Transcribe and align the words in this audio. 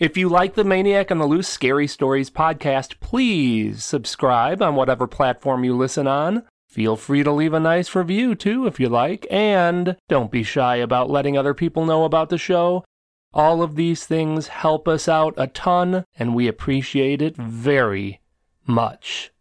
If 0.00 0.16
you 0.16 0.30
like 0.30 0.54
the 0.54 0.64
Maniac 0.64 1.10
on 1.10 1.18
the 1.18 1.26
Loose 1.26 1.46
Scary 1.46 1.86
Stories 1.86 2.30
podcast, 2.30 2.98
please 3.00 3.84
subscribe 3.84 4.62
on 4.62 4.74
whatever 4.74 5.06
platform 5.06 5.62
you 5.62 5.76
listen 5.76 6.06
on. 6.06 6.44
Feel 6.70 6.96
free 6.96 7.22
to 7.22 7.30
leave 7.30 7.52
a 7.52 7.60
nice 7.60 7.94
review 7.94 8.34
too 8.34 8.66
if 8.66 8.80
you 8.80 8.88
like, 8.88 9.26
and 9.30 9.98
don't 10.08 10.30
be 10.30 10.42
shy 10.42 10.76
about 10.76 11.10
letting 11.10 11.36
other 11.36 11.52
people 11.52 11.84
know 11.84 12.04
about 12.04 12.30
the 12.30 12.38
show. 12.38 12.82
All 13.34 13.62
of 13.62 13.76
these 13.76 14.06
things 14.06 14.48
help 14.48 14.88
us 14.88 15.06
out 15.06 15.34
a 15.36 15.48
ton, 15.48 16.06
and 16.18 16.34
we 16.34 16.48
appreciate 16.48 17.20
it 17.20 17.36
very 17.36 18.22
much. 18.66 19.32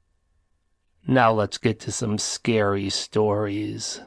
Now 1.07 1.31
let's 1.31 1.57
get 1.57 1.79
to 1.79 1.91
some 1.93 2.17
scary 2.17 2.89
stories. 2.89 4.01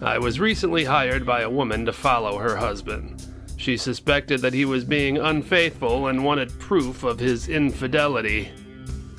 I 0.00 0.18
was 0.18 0.38
recently 0.38 0.84
hired 0.84 1.26
by 1.26 1.40
a 1.40 1.50
woman 1.50 1.86
to 1.86 1.92
follow 1.92 2.38
her 2.38 2.54
husband. 2.54 3.26
She 3.56 3.76
suspected 3.76 4.42
that 4.42 4.54
he 4.54 4.64
was 4.64 4.84
being 4.84 5.18
unfaithful 5.18 6.06
and 6.06 6.24
wanted 6.24 6.56
proof 6.60 7.02
of 7.02 7.18
his 7.18 7.48
infidelity. 7.48 8.52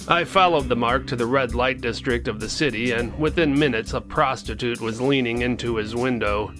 I 0.07 0.23
followed 0.23 0.69
the 0.69 0.75
mark 0.75 1.07
to 1.07 1.15
the 1.15 1.25
red 1.25 1.55
light 1.55 1.81
district 1.81 2.27
of 2.27 2.39
the 2.39 2.47
city, 2.47 2.91
and 2.91 3.17
within 3.17 3.57
minutes 3.57 3.93
a 3.93 4.01
prostitute 4.01 4.79
was 4.79 5.01
leaning 5.01 5.41
into 5.41 5.77
his 5.77 5.95
window. 5.95 6.53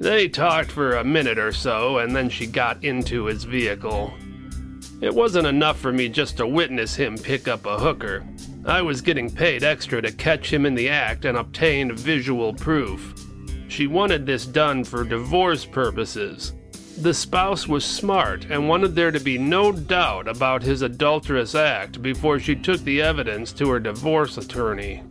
They 0.00 0.28
talked 0.28 0.72
for 0.72 0.96
a 0.96 1.04
minute 1.04 1.38
or 1.38 1.52
so, 1.52 1.98
and 1.98 2.16
then 2.16 2.28
she 2.28 2.48
got 2.48 2.82
into 2.82 3.26
his 3.26 3.44
vehicle. 3.44 4.12
It 5.00 5.14
wasn't 5.14 5.46
enough 5.46 5.78
for 5.78 5.92
me 5.92 6.08
just 6.08 6.38
to 6.38 6.46
witness 6.48 6.96
him 6.96 7.16
pick 7.16 7.46
up 7.46 7.64
a 7.64 7.78
hooker. 7.78 8.26
I 8.66 8.82
was 8.82 9.00
getting 9.00 9.30
paid 9.30 9.62
extra 9.62 10.02
to 10.02 10.10
catch 10.10 10.52
him 10.52 10.66
in 10.66 10.74
the 10.74 10.88
act 10.88 11.24
and 11.24 11.38
obtain 11.38 11.94
visual 11.94 12.52
proof. 12.52 13.14
She 13.68 13.86
wanted 13.86 14.26
this 14.26 14.46
done 14.46 14.82
for 14.82 15.04
divorce 15.04 15.64
purposes. 15.64 16.54
The 16.98 17.14
spouse 17.14 17.66
was 17.66 17.84
smart 17.84 18.46
and 18.50 18.68
wanted 18.68 18.94
there 18.94 19.10
to 19.10 19.20
be 19.20 19.38
no 19.38 19.72
doubt 19.72 20.28
about 20.28 20.62
his 20.62 20.82
adulterous 20.82 21.54
act 21.54 22.02
before 22.02 22.38
she 22.38 22.54
took 22.54 22.80
the 22.80 23.00
evidence 23.00 23.52
to 23.54 23.70
her 23.70 23.80
divorce 23.80 24.36
attorney. 24.36 25.02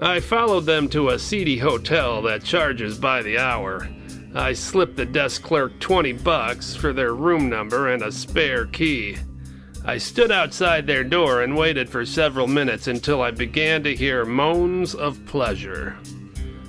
I 0.00 0.20
followed 0.20 0.66
them 0.66 0.88
to 0.90 1.08
a 1.08 1.18
seedy 1.18 1.58
hotel 1.58 2.22
that 2.22 2.44
charges 2.44 2.98
by 2.98 3.22
the 3.22 3.38
hour. 3.38 3.88
I 4.34 4.52
slipped 4.52 4.96
the 4.96 5.06
desk 5.06 5.42
clerk 5.42 5.80
20 5.80 6.12
bucks 6.12 6.76
for 6.76 6.92
their 6.92 7.14
room 7.14 7.48
number 7.48 7.88
and 7.88 8.02
a 8.02 8.12
spare 8.12 8.66
key. 8.66 9.16
I 9.84 9.98
stood 9.98 10.30
outside 10.30 10.86
their 10.86 11.02
door 11.02 11.42
and 11.42 11.56
waited 11.56 11.88
for 11.88 12.04
several 12.04 12.46
minutes 12.46 12.86
until 12.86 13.22
I 13.22 13.32
began 13.32 13.82
to 13.84 13.96
hear 13.96 14.24
moans 14.24 14.94
of 14.94 15.24
pleasure. 15.26 15.96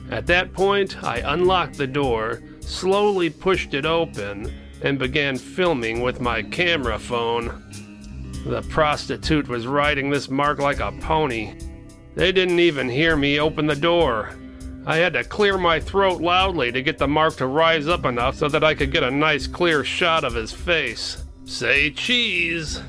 At 0.09 0.25
that 0.27 0.53
point, 0.53 1.03
I 1.03 1.17
unlocked 1.17 1.77
the 1.77 1.85
door, 1.85 2.41
slowly 2.69 3.29
pushed 3.29 3.73
it 3.73 3.85
open, 3.85 4.53
and 4.81 4.97
began 4.97 5.37
filming 5.37 6.01
with 6.01 6.21
my 6.21 6.41
camera 6.41 6.97
phone. 6.97 7.63
The 8.45 8.61
prostitute 8.69 9.47
was 9.47 9.67
riding 9.67 10.09
this 10.09 10.29
mark 10.29 10.59
like 10.59 10.79
a 10.79 10.93
pony. 11.01 11.53
They 12.15 12.31
didn't 12.31 12.59
even 12.59 12.87
hear 12.87 13.15
me 13.15 13.39
open 13.39 13.65
the 13.65 13.75
door. 13.75 14.33
I 14.85 14.97
had 14.97 15.13
to 15.13 15.23
clear 15.23 15.57
my 15.57 15.79
throat 15.79 16.21
loudly 16.21 16.71
to 16.71 16.81
get 16.81 16.97
the 16.97 17.07
mark 17.07 17.35
to 17.37 17.47
rise 17.47 17.87
up 17.87 18.05
enough 18.05 18.35
so 18.35 18.47
that 18.47 18.63
I 18.63 18.75
could 18.75 18.91
get 18.91 19.03
a 19.03 19.11
nice 19.11 19.45
clear 19.45 19.83
shot 19.83 20.23
of 20.23 20.33
his 20.33 20.51
face. 20.51 21.23
Say 21.45 21.91
cheese! 21.91 22.81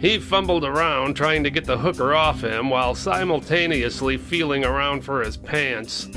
He 0.00 0.18
fumbled 0.18 0.64
around 0.64 1.14
trying 1.14 1.44
to 1.44 1.50
get 1.50 1.64
the 1.64 1.78
hooker 1.78 2.14
off 2.14 2.42
him 2.42 2.68
while 2.68 2.94
simultaneously 2.94 4.18
feeling 4.18 4.64
around 4.64 5.02
for 5.02 5.22
his 5.22 5.36
pants. 5.36 6.08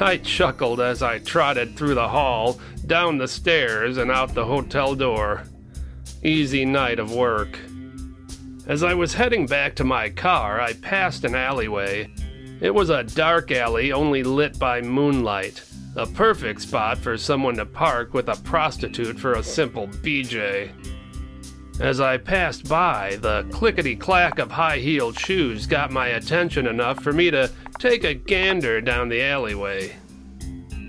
I 0.00 0.16
chuckled 0.18 0.80
as 0.80 1.02
I 1.02 1.18
trotted 1.18 1.76
through 1.76 1.94
the 1.94 2.08
hall, 2.08 2.58
down 2.86 3.18
the 3.18 3.28
stairs, 3.28 3.96
and 3.96 4.10
out 4.10 4.34
the 4.34 4.44
hotel 4.44 4.94
door. 4.94 5.44
Easy 6.22 6.64
night 6.64 6.98
of 6.98 7.12
work. 7.12 7.58
As 8.66 8.82
I 8.82 8.94
was 8.94 9.14
heading 9.14 9.46
back 9.46 9.74
to 9.76 9.84
my 9.84 10.08
car, 10.08 10.60
I 10.60 10.74
passed 10.74 11.24
an 11.24 11.34
alleyway. 11.34 12.10
It 12.60 12.72
was 12.72 12.90
a 12.90 13.02
dark 13.02 13.50
alley 13.50 13.92
only 13.92 14.22
lit 14.22 14.58
by 14.58 14.80
moonlight. 14.80 15.62
A 15.96 16.06
perfect 16.06 16.62
spot 16.62 16.98
for 16.98 17.18
someone 17.18 17.56
to 17.56 17.66
park 17.66 18.14
with 18.14 18.28
a 18.28 18.36
prostitute 18.42 19.18
for 19.18 19.34
a 19.34 19.42
simple 19.42 19.88
BJ. 19.88 20.70
As 21.80 22.00
I 22.00 22.18
passed 22.18 22.68
by, 22.68 23.16
the 23.20 23.46
clickety 23.50 23.96
clack 23.96 24.38
of 24.38 24.50
high 24.50 24.78
heeled 24.78 25.18
shoes 25.18 25.66
got 25.66 25.90
my 25.90 26.08
attention 26.08 26.66
enough 26.66 27.02
for 27.02 27.12
me 27.12 27.30
to 27.30 27.50
take 27.78 28.04
a 28.04 28.14
gander 28.14 28.80
down 28.80 29.08
the 29.08 29.22
alleyway. 29.22 29.96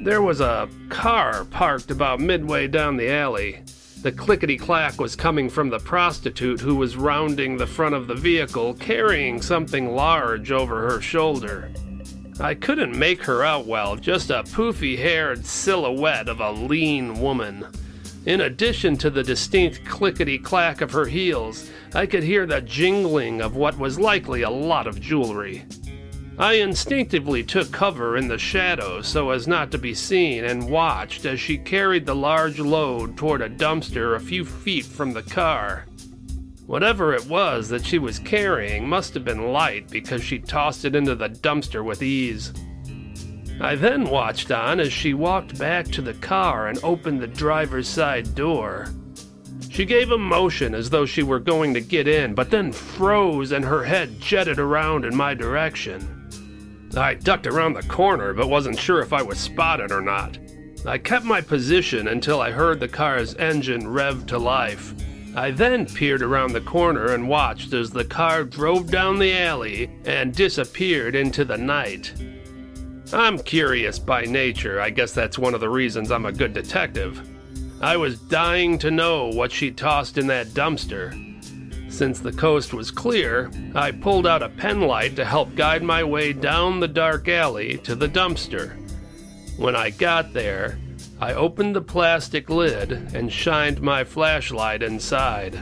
There 0.02 0.22
was 0.22 0.42
a 0.42 0.70
car 0.90 1.46
parked 1.46 1.90
about 1.90 2.20
midway 2.20 2.68
down 2.68 2.98
the 2.98 3.10
alley. 3.10 3.62
The 4.02 4.12
clickety 4.12 4.58
clack 4.58 5.00
was 5.00 5.16
coming 5.16 5.50
from 5.50 5.70
the 5.70 5.80
prostitute 5.80 6.60
who 6.60 6.76
was 6.76 6.98
rounding 6.98 7.56
the 7.56 7.66
front 7.66 7.96
of 7.96 8.08
the 8.08 8.16
vehicle 8.16 8.74
carrying 8.74 9.42
something 9.42 9.96
large 9.96 10.52
over 10.52 10.90
her 10.90 11.00
shoulder. 11.00 11.72
I 12.40 12.54
couldn't 12.54 12.98
make 12.98 13.24
her 13.24 13.44
out 13.44 13.66
well, 13.66 13.96
just 13.96 14.30
a 14.30 14.44
poofy 14.44 14.98
haired 14.98 15.46
silhouette 15.46 16.28
of 16.28 16.42
a 16.42 16.52
lean 16.52 17.22
woman. 17.22 17.66
In 18.26 18.42
addition 18.42 18.96
to 18.98 19.10
the 19.10 19.24
distinct 19.24 19.86
clickety 19.86 20.38
clack 20.38 20.80
of 20.80 20.92
her 20.92 21.06
heels, 21.06 21.70
I 21.94 22.06
could 22.06 22.24
hear 22.24 22.46
the 22.46 22.62
jingling 22.62 23.42
of 23.42 23.58
what 23.58 23.78
was 23.78 24.00
likely 24.00 24.44
a 24.44 24.50
lot 24.50 24.88
of 24.88 25.02
jewelry. 25.02 25.66
I 26.38 26.54
instinctively 26.54 27.44
took 27.44 27.72
cover 27.72 28.16
in 28.16 28.30
the 28.30 28.38
shadows 28.38 29.08
so 29.08 29.32
as 29.32 29.46
not 29.46 29.72
to 29.72 29.78
be 29.78 29.94
seen 29.94 30.46
and 30.46 30.70
watched 30.70 31.26
as 31.26 31.40
she 31.40 31.58
carried 31.58 32.06
the 32.06 32.16
large 32.16 32.60
load 32.60 33.18
toward 33.18 33.42
a 33.42 33.50
dumpster 33.50 34.16
a 34.16 34.20
few 34.20 34.46
feet 34.46 34.86
from 34.86 35.14
the 35.14 35.22
car. 35.22 35.86
Whatever 36.66 37.14
it 37.14 37.28
was 37.28 37.68
that 37.70 37.86
she 37.86 38.00
was 38.00 38.20
carrying 38.20 38.88
must 38.88 39.14
have 39.14 39.26
been 39.26 39.52
light 39.52 39.90
because 39.90 40.24
she 40.24 40.40
tossed 40.40 40.86
it 40.86 40.96
into 40.96 41.14
the 41.14 41.30
dumpster 41.30 41.84
with 41.84 42.02
ease. 42.02 42.54
I 43.64 43.76
then 43.76 44.04
watched 44.10 44.52
on 44.52 44.82
as 44.82 44.92
she 44.92 45.14
walked 45.14 45.58
back 45.58 45.86
to 45.92 46.02
the 46.02 46.16
car 46.16 46.68
and 46.68 46.78
opened 46.84 47.22
the 47.22 47.28
driver's 47.28 47.88
side 47.88 48.36
door. 48.36 48.90
She 49.70 49.86
gave 49.86 50.12
a 50.12 50.18
motion 50.18 50.76
as 50.76 50.90
though 50.90 51.06
she 51.06 51.24
were 51.24 51.40
going 51.40 51.74
to 51.74 51.80
get 51.80 52.06
in, 52.06 52.36
but 52.36 52.50
then 52.50 52.74
froze 52.74 53.54
and 53.54 53.64
her 53.64 53.86
head 53.86 54.20
jetted 54.20 54.60
around 54.60 55.06
in 55.06 55.16
my 55.16 55.34
direction. 55.34 56.90
I 56.98 57.14
ducked 57.14 57.48
around 57.48 57.76
the 57.76 57.84
corner 57.84 58.34
but 58.34 58.50
wasn't 58.50 58.78
sure 58.78 59.00
if 59.00 59.14
I 59.14 59.22
was 59.22 59.40
spotted 59.40 59.94
or 59.94 60.02
not. 60.02 60.38
I 60.86 60.98
kept 60.98 61.24
my 61.24 61.40
position 61.40 62.10
until 62.10 62.42
I 62.42 62.52
heard 62.52 62.82
the 62.82 62.90
car's 62.90 63.34
engine 63.36 63.88
rev 63.88 64.26
to 64.26 64.38
life. 64.38 64.94
I 65.38 65.52
then 65.52 65.86
peered 65.86 66.22
around 66.22 66.52
the 66.52 66.60
corner 66.60 67.14
and 67.14 67.30
watched 67.30 67.72
as 67.72 67.92
the 67.92 68.04
car 68.04 68.44
drove 68.44 68.92
down 68.92 69.20
the 69.20 69.34
alley 69.38 69.90
and 70.04 70.36
disappeared 70.36 71.16
into 71.16 71.46
the 71.46 71.58
night. 71.58 72.12
I'm 73.14 73.38
curious 73.38 74.00
by 74.00 74.24
nature. 74.24 74.82
I 74.82 74.90
guess 74.90 75.14
that's 75.14 75.38
one 75.38 75.54
of 75.54 75.60
the 75.60 75.70
reasons 75.70 76.12
I'm 76.12 76.26
a 76.26 76.32
good 76.32 76.54
detective. 76.54 77.22
I 77.80 77.96
was 77.96 78.18
dying 78.18 78.80
to 78.80 78.90
know 78.90 79.28
what 79.28 79.52
she 79.52 79.70
tossed 79.70 80.18
in 80.18 80.26
that 80.28 80.48
dumpster. 80.48 81.20
Since 81.92 82.22
the 82.22 82.32
coast 82.32 82.74
was 82.74 82.90
clear, 82.90 83.52
I 83.76 83.92
pulled 83.92 84.26
out 84.26 84.42
a 84.42 84.50
penlight 84.50 85.16
to 85.18 85.26
help 85.26 85.54
guide 85.56 85.84
my 85.84 86.04
way 86.04 86.34
down 86.34 86.80
the 86.80 86.88
dark 86.88 87.28
alley 87.28 87.78
to 87.80 87.94
the 87.94 88.08
dumpster. 88.08 88.76
When 89.58 89.76
I 89.76 89.92
got 89.92 90.34
there, 90.34 90.80
I 91.22 91.36
opened 91.36 91.76
the 91.76 91.82
plastic 91.82 92.50
lid 92.50 92.92
and 92.92 93.32
shined 93.32 93.80
my 93.80 94.04
flashlight 94.04 94.82
inside. 94.82 95.54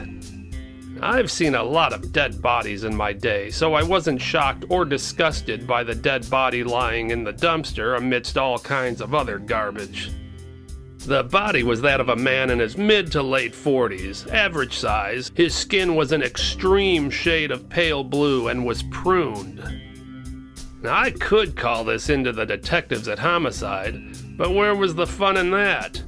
I've 1.04 1.32
seen 1.32 1.56
a 1.56 1.64
lot 1.64 1.92
of 1.92 2.12
dead 2.12 2.40
bodies 2.40 2.84
in 2.84 2.94
my 2.94 3.12
day, 3.12 3.50
so 3.50 3.74
I 3.74 3.82
wasn't 3.82 4.22
shocked 4.22 4.66
or 4.68 4.84
disgusted 4.84 5.66
by 5.66 5.82
the 5.82 5.96
dead 5.96 6.30
body 6.30 6.62
lying 6.62 7.10
in 7.10 7.24
the 7.24 7.32
dumpster 7.32 7.96
amidst 7.96 8.38
all 8.38 8.56
kinds 8.60 9.00
of 9.00 9.12
other 9.12 9.40
garbage. 9.40 10.12
The 10.98 11.24
body 11.24 11.64
was 11.64 11.80
that 11.80 12.00
of 12.00 12.08
a 12.08 12.14
man 12.14 12.50
in 12.50 12.60
his 12.60 12.76
mid 12.76 13.10
to 13.12 13.22
late 13.22 13.52
40s, 13.52 14.32
average 14.32 14.78
size. 14.78 15.32
His 15.34 15.56
skin 15.56 15.96
was 15.96 16.12
an 16.12 16.22
extreme 16.22 17.10
shade 17.10 17.50
of 17.50 17.68
pale 17.68 18.04
blue 18.04 18.46
and 18.46 18.64
was 18.64 18.84
pruned. 18.84 19.60
Now, 20.82 20.96
I 20.96 21.10
could 21.10 21.56
call 21.56 21.82
this 21.82 22.10
into 22.10 22.30
the 22.30 22.46
detectives 22.46 23.08
at 23.08 23.18
Homicide, 23.18 24.00
but 24.36 24.54
where 24.54 24.76
was 24.76 24.94
the 24.94 25.08
fun 25.08 25.36
in 25.36 25.50
that? 25.50 26.00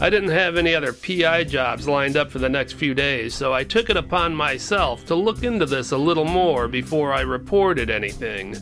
I 0.00 0.10
didn't 0.10 0.30
have 0.30 0.56
any 0.56 0.76
other 0.76 0.92
PI 0.92 1.44
jobs 1.44 1.88
lined 1.88 2.16
up 2.16 2.30
for 2.30 2.38
the 2.38 2.48
next 2.48 2.74
few 2.74 2.94
days, 2.94 3.34
so 3.34 3.52
I 3.52 3.64
took 3.64 3.90
it 3.90 3.96
upon 3.96 4.32
myself 4.32 5.04
to 5.06 5.16
look 5.16 5.42
into 5.42 5.66
this 5.66 5.90
a 5.90 5.98
little 5.98 6.24
more 6.24 6.68
before 6.68 7.12
I 7.12 7.22
reported 7.22 7.90
anything. 7.90 8.54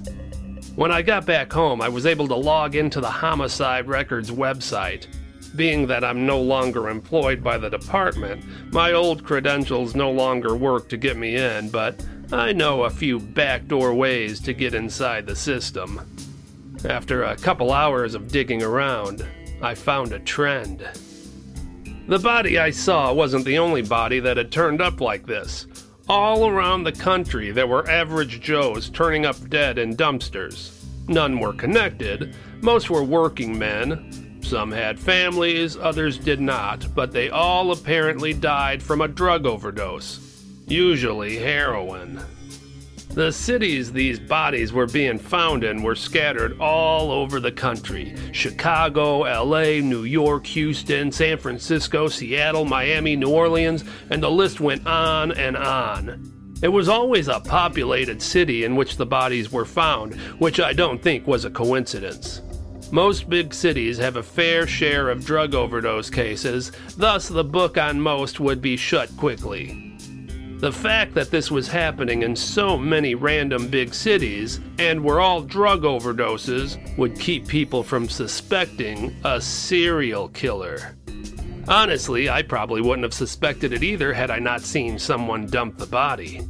When 0.77 0.91
I 0.91 1.03
got 1.03 1.27
back 1.27 1.53
home, 1.53 1.83
I 1.83 1.91
was 1.91 2.07
able 2.07 2.27
to 2.29 2.35
log 2.35 2.75
into 2.75 3.03
the 3.03 3.11
Homicide 3.11 3.87
Records 3.87 4.31
website. 4.31 5.07
Being 5.55 5.87
that 5.89 6.05
I'm 6.05 6.25
no 6.25 6.41
longer 6.41 6.89
employed 6.89 7.45
by 7.45 7.59
the 7.59 7.69
department, 7.69 8.43
my 8.73 8.93
old 8.93 9.23
credentials 9.23 9.95
no 9.95 10.11
longer 10.11 10.57
work 10.57 10.89
to 10.89 10.97
get 10.97 11.19
me 11.19 11.37
in, 11.37 11.69
but 11.69 12.03
I 12.33 12.53
know 12.53 12.85
a 12.85 12.91
few 12.91 13.21
backdoor 13.21 13.93
ways 13.93 14.41
to 14.41 14.55
get 14.55 14.73
inside 14.73 15.27
the 15.27 15.37
system. 15.37 16.01
After 16.87 17.25
a 17.25 17.37
couple 17.37 17.73
hours 17.73 18.15
of 18.15 18.29
digging 18.29 18.63
around, 18.63 19.25
I 19.61 19.75
found 19.75 20.13
a 20.13 20.19
trend. 20.19 20.87
The 22.09 22.19
body 22.21 22.57
I 22.57 22.71
saw 22.71 23.13
wasn't 23.13 23.45
the 23.45 23.59
only 23.59 23.83
body 23.83 24.21
that 24.21 24.37
had 24.37 24.53
turned 24.53 24.81
up 24.81 25.01
like 25.01 25.27
this. 25.27 25.67
All 26.09 26.47
around 26.47 26.85
the 26.85 26.93
country, 26.93 27.51
there 27.51 27.67
were 27.67 27.91
average 27.91 28.41
Joes 28.41 28.91
turning 28.91 29.27
up 29.27 29.49
dead 29.49 29.77
in 29.77 29.97
dumpsters. 29.97 30.85
None 31.09 31.41
were 31.41 31.53
connected, 31.53 32.37
most 32.63 32.91
were 32.91 33.03
working 33.03 33.59
men, 33.59 34.39
some 34.41 34.71
had 34.71 35.01
families, 35.01 35.77
others 35.77 36.17
did 36.17 36.41
not, 36.41 36.95
but 36.95 37.11
they 37.11 37.29
all 37.29 37.73
apparently 37.73 38.33
died 38.33 38.81
from 38.81 39.01
a 39.01 39.09
drug 39.09 39.45
overdose, 39.45 40.45
usually 40.69 41.37
heroin. 41.37 42.21
The 43.17 43.33
cities 43.33 43.93
these 43.93 44.21
bodies 44.21 44.75
were 44.75 44.85
being 44.85 45.19
found 45.19 45.65
in 45.65 45.83
were 45.83 45.95
scattered 45.95 46.61
all 46.61 47.11
over 47.11 47.41
the 47.41 47.51
country 47.51 48.15
Chicago, 48.33 49.21
LA, 49.21 49.81
New 49.81 50.05
York, 50.05 50.47
Houston, 50.49 51.11
San 51.11 51.39
Francisco, 51.39 52.09
Seattle, 52.09 52.67
Miami, 52.67 53.17
New 53.17 53.31
Orleans, 53.31 53.85
and 54.11 54.23
the 54.23 54.31
list 54.31 54.61
went 54.61 54.87
on 54.87 55.33
and 55.33 55.57
on. 55.57 56.59
It 56.61 56.69
was 56.69 56.91
always 56.91 57.29
a 57.29 57.41
populated 57.41 58.21
city 58.21 58.65
in 58.65 58.77
which 58.77 58.99
the 58.99 59.07
bodies 59.07 59.51
were 59.51 59.65
found, 59.65 60.17
which 60.39 60.61
I 60.61 60.75
don't 60.75 61.03
think 61.03 61.27
was 61.27 61.47
a 61.47 61.51
coincidence. 61.51 62.43
Most 62.93 63.31
big 63.31 63.55
cities 63.55 63.97
have 63.97 64.17
a 64.17 64.23
fair 64.23 64.67
share 64.67 65.09
of 65.09 65.25
drug 65.25 65.55
overdose 65.55 66.11
cases, 66.11 66.71
thus, 66.99 67.29
the 67.29 67.45
book 67.45 67.79
on 67.79 67.99
most 67.99 68.41
would 68.41 68.61
be 68.61 68.77
shut 68.77 69.09
quickly. 69.17 69.96
The 70.59 70.73
fact 70.73 71.13
that 71.13 71.31
this 71.31 71.51
was 71.51 71.69
happening 71.69 72.23
in 72.23 72.35
so 72.35 72.79
many 72.79 73.15
random 73.15 73.69
big 73.69 73.93
cities 73.93 74.59
and 74.79 75.05
were 75.05 75.21
all 75.21 75.43
drug 75.43 75.83
overdoses 75.83 76.79
would 76.97 77.21
keep 77.21 77.47
people 77.47 77.83
from 77.83 78.09
suspecting 78.09 79.15
a 79.23 79.39
serial 79.39 80.29
killer. 80.29 80.97
Honestly, 81.69 82.31
I 82.31 82.41
probably 82.41 82.81
wouldn't 82.81 83.03
have 83.03 83.13
suspected 83.13 83.75
it 83.75 83.83
either 83.83 84.15
had 84.15 84.31
I 84.31 84.39
not 84.39 84.63
seen 84.63 84.99
someone 84.99 85.45
dump 85.45 85.77
the 85.77 85.87
body. 85.87 86.41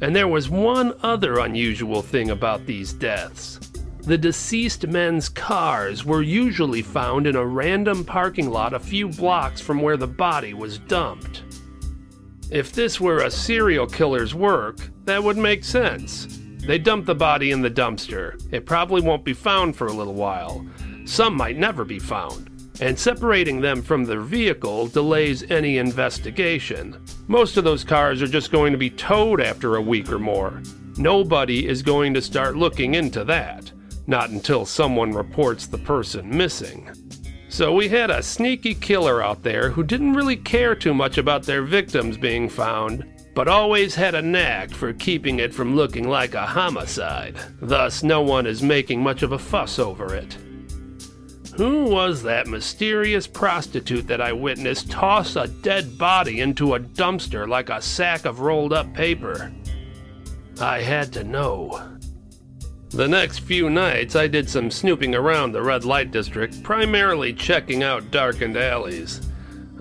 And 0.00 0.16
there 0.16 0.28
was 0.28 0.50
one 0.50 0.92
other 1.02 1.38
unusual 1.38 2.02
thing 2.02 2.30
about 2.30 2.66
these 2.66 2.92
deaths. 2.92 3.60
The 4.00 4.18
deceased 4.18 4.88
men's 4.88 5.28
cars 5.28 6.04
were 6.04 6.20
usually 6.20 6.82
found 6.82 7.28
in 7.28 7.36
a 7.36 7.46
random 7.46 8.04
parking 8.04 8.50
lot 8.50 8.74
a 8.74 8.80
few 8.80 9.08
blocks 9.08 9.60
from 9.60 9.80
where 9.80 9.96
the 9.96 10.08
body 10.08 10.52
was 10.52 10.78
dumped. 10.78 11.43
If 12.50 12.72
this 12.72 13.00
were 13.00 13.18
a 13.18 13.30
serial 13.30 13.86
killer's 13.86 14.34
work, 14.34 14.78
that 15.04 15.22
would 15.22 15.36
make 15.36 15.64
sense. 15.64 16.40
They 16.58 16.78
dump 16.78 17.06
the 17.06 17.14
body 17.14 17.50
in 17.50 17.62
the 17.62 17.70
dumpster. 17.70 18.40
It 18.52 18.66
probably 18.66 19.02
won't 19.02 19.24
be 19.24 19.32
found 19.32 19.76
for 19.76 19.86
a 19.86 19.92
little 19.92 20.14
while. 20.14 20.64
Some 21.04 21.36
might 21.36 21.56
never 21.56 21.84
be 21.84 21.98
found. 21.98 22.50
And 22.80 22.98
separating 22.98 23.60
them 23.60 23.82
from 23.82 24.04
their 24.04 24.20
vehicle 24.20 24.88
delays 24.88 25.48
any 25.50 25.78
investigation. 25.78 27.04
Most 27.28 27.56
of 27.56 27.64
those 27.64 27.84
cars 27.84 28.22
are 28.22 28.26
just 28.26 28.50
going 28.50 28.72
to 28.72 28.78
be 28.78 28.90
towed 28.90 29.40
after 29.40 29.76
a 29.76 29.82
week 29.82 30.10
or 30.10 30.18
more. 30.18 30.62
Nobody 30.96 31.66
is 31.66 31.82
going 31.82 32.14
to 32.14 32.22
start 32.22 32.56
looking 32.56 32.94
into 32.94 33.24
that 33.24 33.70
not 34.06 34.30
until 34.30 34.66
someone 34.66 35.12
reports 35.12 35.66
the 35.66 35.78
person 35.78 36.28
missing. 36.36 36.90
So 37.54 37.72
we 37.72 37.88
had 37.88 38.10
a 38.10 38.20
sneaky 38.20 38.74
killer 38.74 39.22
out 39.22 39.44
there 39.44 39.70
who 39.70 39.84
didn't 39.84 40.14
really 40.14 40.34
care 40.34 40.74
too 40.74 40.92
much 40.92 41.18
about 41.18 41.44
their 41.44 41.62
victims 41.62 42.16
being 42.16 42.48
found, 42.48 43.04
but 43.32 43.46
always 43.46 43.94
had 43.94 44.16
a 44.16 44.22
knack 44.22 44.72
for 44.72 44.92
keeping 44.92 45.38
it 45.38 45.54
from 45.54 45.76
looking 45.76 46.08
like 46.08 46.34
a 46.34 46.46
homicide. 46.46 47.36
Thus, 47.62 48.02
no 48.02 48.22
one 48.22 48.48
is 48.48 48.60
making 48.60 49.04
much 49.04 49.22
of 49.22 49.30
a 49.30 49.38
fuss 49.38 49.78
over 49.78 50.16
it. 50.16 50.36
Who 51.56 51.84
was 51.84 52.24
that 52.24 52.48
mysterious 52.48 53.28
prostitute 53.28 54.08
that 54.08 54.20
I 54.20 54.32
witnessed 54.32 54.90
toss 54.90 55.36
a 55.36 55.46
dead 55.46 55.96
body 55.96 56.40
into 56.40 56.74
a 56.74 56.80
dumpster 56.80 57.46
like 57.46 57.70
a 57.70 57.80
sack 57.80 58.24
of 58.24 58.40
rolled 58.40 58.72
up 58.72 58.92
paper? 58.94 59.52
I 60.60 60.80
had 60.80 61.12
to 61.12 61.22
know. 61.22 61.93
The 62.94 63.08
next 63.08 63.40
few 63.40 63.70
nights, 63.70 64.14
I 64.14 64.28
did 64.28 64.48
some 64.48 64.70
snooping 64.70 65.16
around 65.16 65.50
the 65.50 65.62
red 65.62 65.84
light 65.84 66.12
district, 66.12 66.62
primarily 66.62 67.32
checking 67.32 67.82
out 67.82 68.12
darkened 68.12 68.56
alleys. 68.56 69.20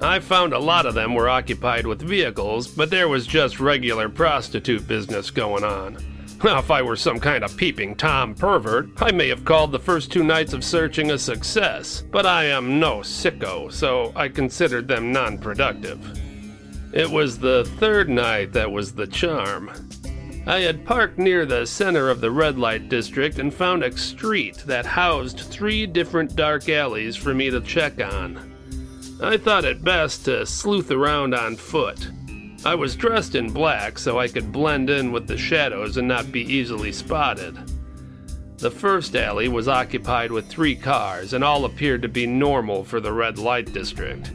I 0.01 0.18
found 0.18 0.52
a 0.52 0.57
lot 0.57 0.88
of 0.88 0.95
them 0.95 1.14
were 1.14 1.30
occupied 1.30 1.85
with 1.85 2.02
vehicles, 2.02 2.68
but 2.68 2.90
there 2.90 3.07
was 3.07 3.28
just 3.28 3.59
regular 3.59 4.09
prostitute 4.09 4.88
business 4.88 5.30
going 5.30 5.64
on. 5.64 5.99
Now, 6.44 6.57
if 6.57 6.71
I 6.71 6.81
were 6.81 6.95
some 6.95 7.19
kind 7.19 7.44
of 7.44 7.56
peeping 7.56 7.94
Tom 7.97 8.33
pervert, 8.33 8.90
I 8.99 9.11
may 9.11 9.28
have 9.28 9.45
called 9.45 9.71
the 9.71 9.78
first 9.78 10.11
two 10.11 10.23
nights 10.23 10.54
of 10.54 10.64
searching 10.64 11.11
a 11.11 11.19
success, 11.19 12.04
but 12.11 12.26
I 12.26 12.45
am 12.45 12.80
no 12.80 13.02
sicko, 13.02 13.71
so 13.71 14.11
I 14.16 14.28
considered 14.28 14.88
them 14.88 15.11
non 15.11 15.38
productive. 15.38 15.99
It 16.92 17.11
was 17.11 17.38
the 17.38 17.66
third 17.78 18.09
night 18.09 18.54
that 18.54 18.71
was 18.71 18.94
the 18.94 19.06
charm. 19.06 19.71
I 20.45 20.59
had 20.59 20.85
parked 20.85 21.18
near 21.18 21.45
the 21.45 21.66
center 21.66 22.09
of 22.09 22.19
the 22.19 22.31
red 22.31 22.59
light 22.59 22.90
district 22.90 23.40
and 23.40 23.54
found 23.54 23.81
a 23.81 23.97
street 23.97 24.57
that 24.66 24.85
housed 24.85 25.40
three 25.40 25.85
different 25.85 26.35
dark 26.35 26.68
alleys 26.68 27.16
for 27.16 27.33
me 27.33 27.50
to 27.50 27.62
check 27.62 28.04
on. 28.04 28.52
I 29.21 29.38
thought 29.38 29.64
it 29.64 29.83
best 29.83 30.26
to 30.26 30.45
sleuth 30.45 30.92
around 30.92 31.33
on 31.33 31.56
foot. 31.56 32.09
I 32.66 32.76
was 32.76 32.95
dressed 32.95 33.35
in 33.35 33.52
black 33.52 33.97
so 33.97 34.19
I 34.19 34.28
could 34.28 34.52
blend 34.52 34.90
in 34.90 35.14
with 35.14 35.28
the 35.28 35.38
shadows 35.38 35.95
and 35.95 36.07
not 36.07 36.31
be 36.31 36.42
easily 36.42 36.92
spotted. 36.92 37.57
The 38.57 38.71
first 38.71 39.16
alley 39.16 39.47
was 39.47 39.68
occupied 39.68 40.31
with 40.31 40.47
three 40.47 40.76
cars, 40.76 41.33
and 41.33 41.44
all 41.44 41.66
appeared 41.66 42.02
to 42.02 42.07
be 42.07 42.26
normal 42.26 42.85
for 42.85 43.02
the 43.02 43.12
red 43.12 43.38
light 43.38 43.73
district. 43.73 44.31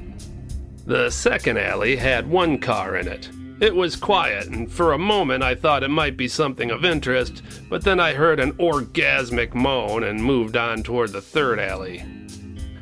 The 0.84 1.08
second 1.08 1.58
alley 1.58 1.96
had 1.96 2.28
one 2.28 2.58
car 2.58 2.96
in 2.96 3.08
it, 3.08 3.30
it 3.60 3.74
was 3.74 3.96
quiet, 3.96 4.46
and 4.46 4.70
for 4.70 4.92
a 4.92 4.98
moment 4.98 5.42
I 5.42 5.54
thought 5.54 5.82
it 5.82 5.88
might 5.88 6.16
be 6.16 6.28
something 6.28 6.70
of 6.70 6.84
interest, 6.84 7.42
but 7.68 7.82
then 7.82 7.98
I 7.98 8.12
heard 8.12 8.40
an 8.40 8.52
orgasmic 8.52 9.54
moan 9.54 10.04
and 10.04 10.22
moved 10.22 10.56
on 10.56 10.82
toward 10.82 11.12
the 11.12 11.20
third 11.20 11.58
alley. 11.58 12.04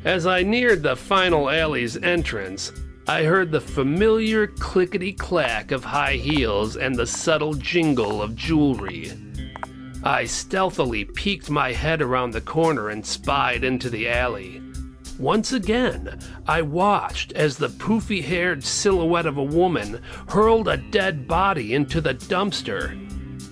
As 0.05 0.25
I 0.25 0.43
neared 0.43 0.83
the 0.83 0.95
final 0.95 1.49
alley's 1.49 1.97
entrance, 1.97 2.71
I 3.07 3.23
heard 3.23 3.51
the 3.51 3.61
familiar 3.61 4.47
clickety 4.47 5.13
clack 5.13 5.71
of 5.71 5.83
high 5.83 6.15
heels 6.15 6.75
and 6.75 6.95
the 6.95 7.07
subtle 7.07 7.53
jingle 7.53 8.21
of 8.21 8.35
jewelry. 8.35 9.11
I 10.03 10.25
stealthily 10.25 11.05
peeked 11.05 11.49
my 11.49 11.71
head 11.71 12.01
around 12.01 12.31
the 12.31 12.41
corner 12.41 12.89
and 12.89 13.05
spied 13.05 13.63
into 13.63 13.89
the 13.89 14.09
alley. 14.09 14.61
Once 15.19 15.51
again, 15.51 16.19
I 16.47 16.61
watched 16.61 17.33
as 17.33 17.57
the 17.57 17.69
poofy 17.69 18.23
haired 18.23 18.63
silhouette 18.63 19.25
of 19.25 19.37
a 19.37 19.43
woman 19.43 20.01
hurled 20.29 20.67
a 20.67 20.77
dead 20.77 21.27
body 21.27 21.73
into 21.73 22.01
the 22.01 22.13
dumpster. 22.13 23.03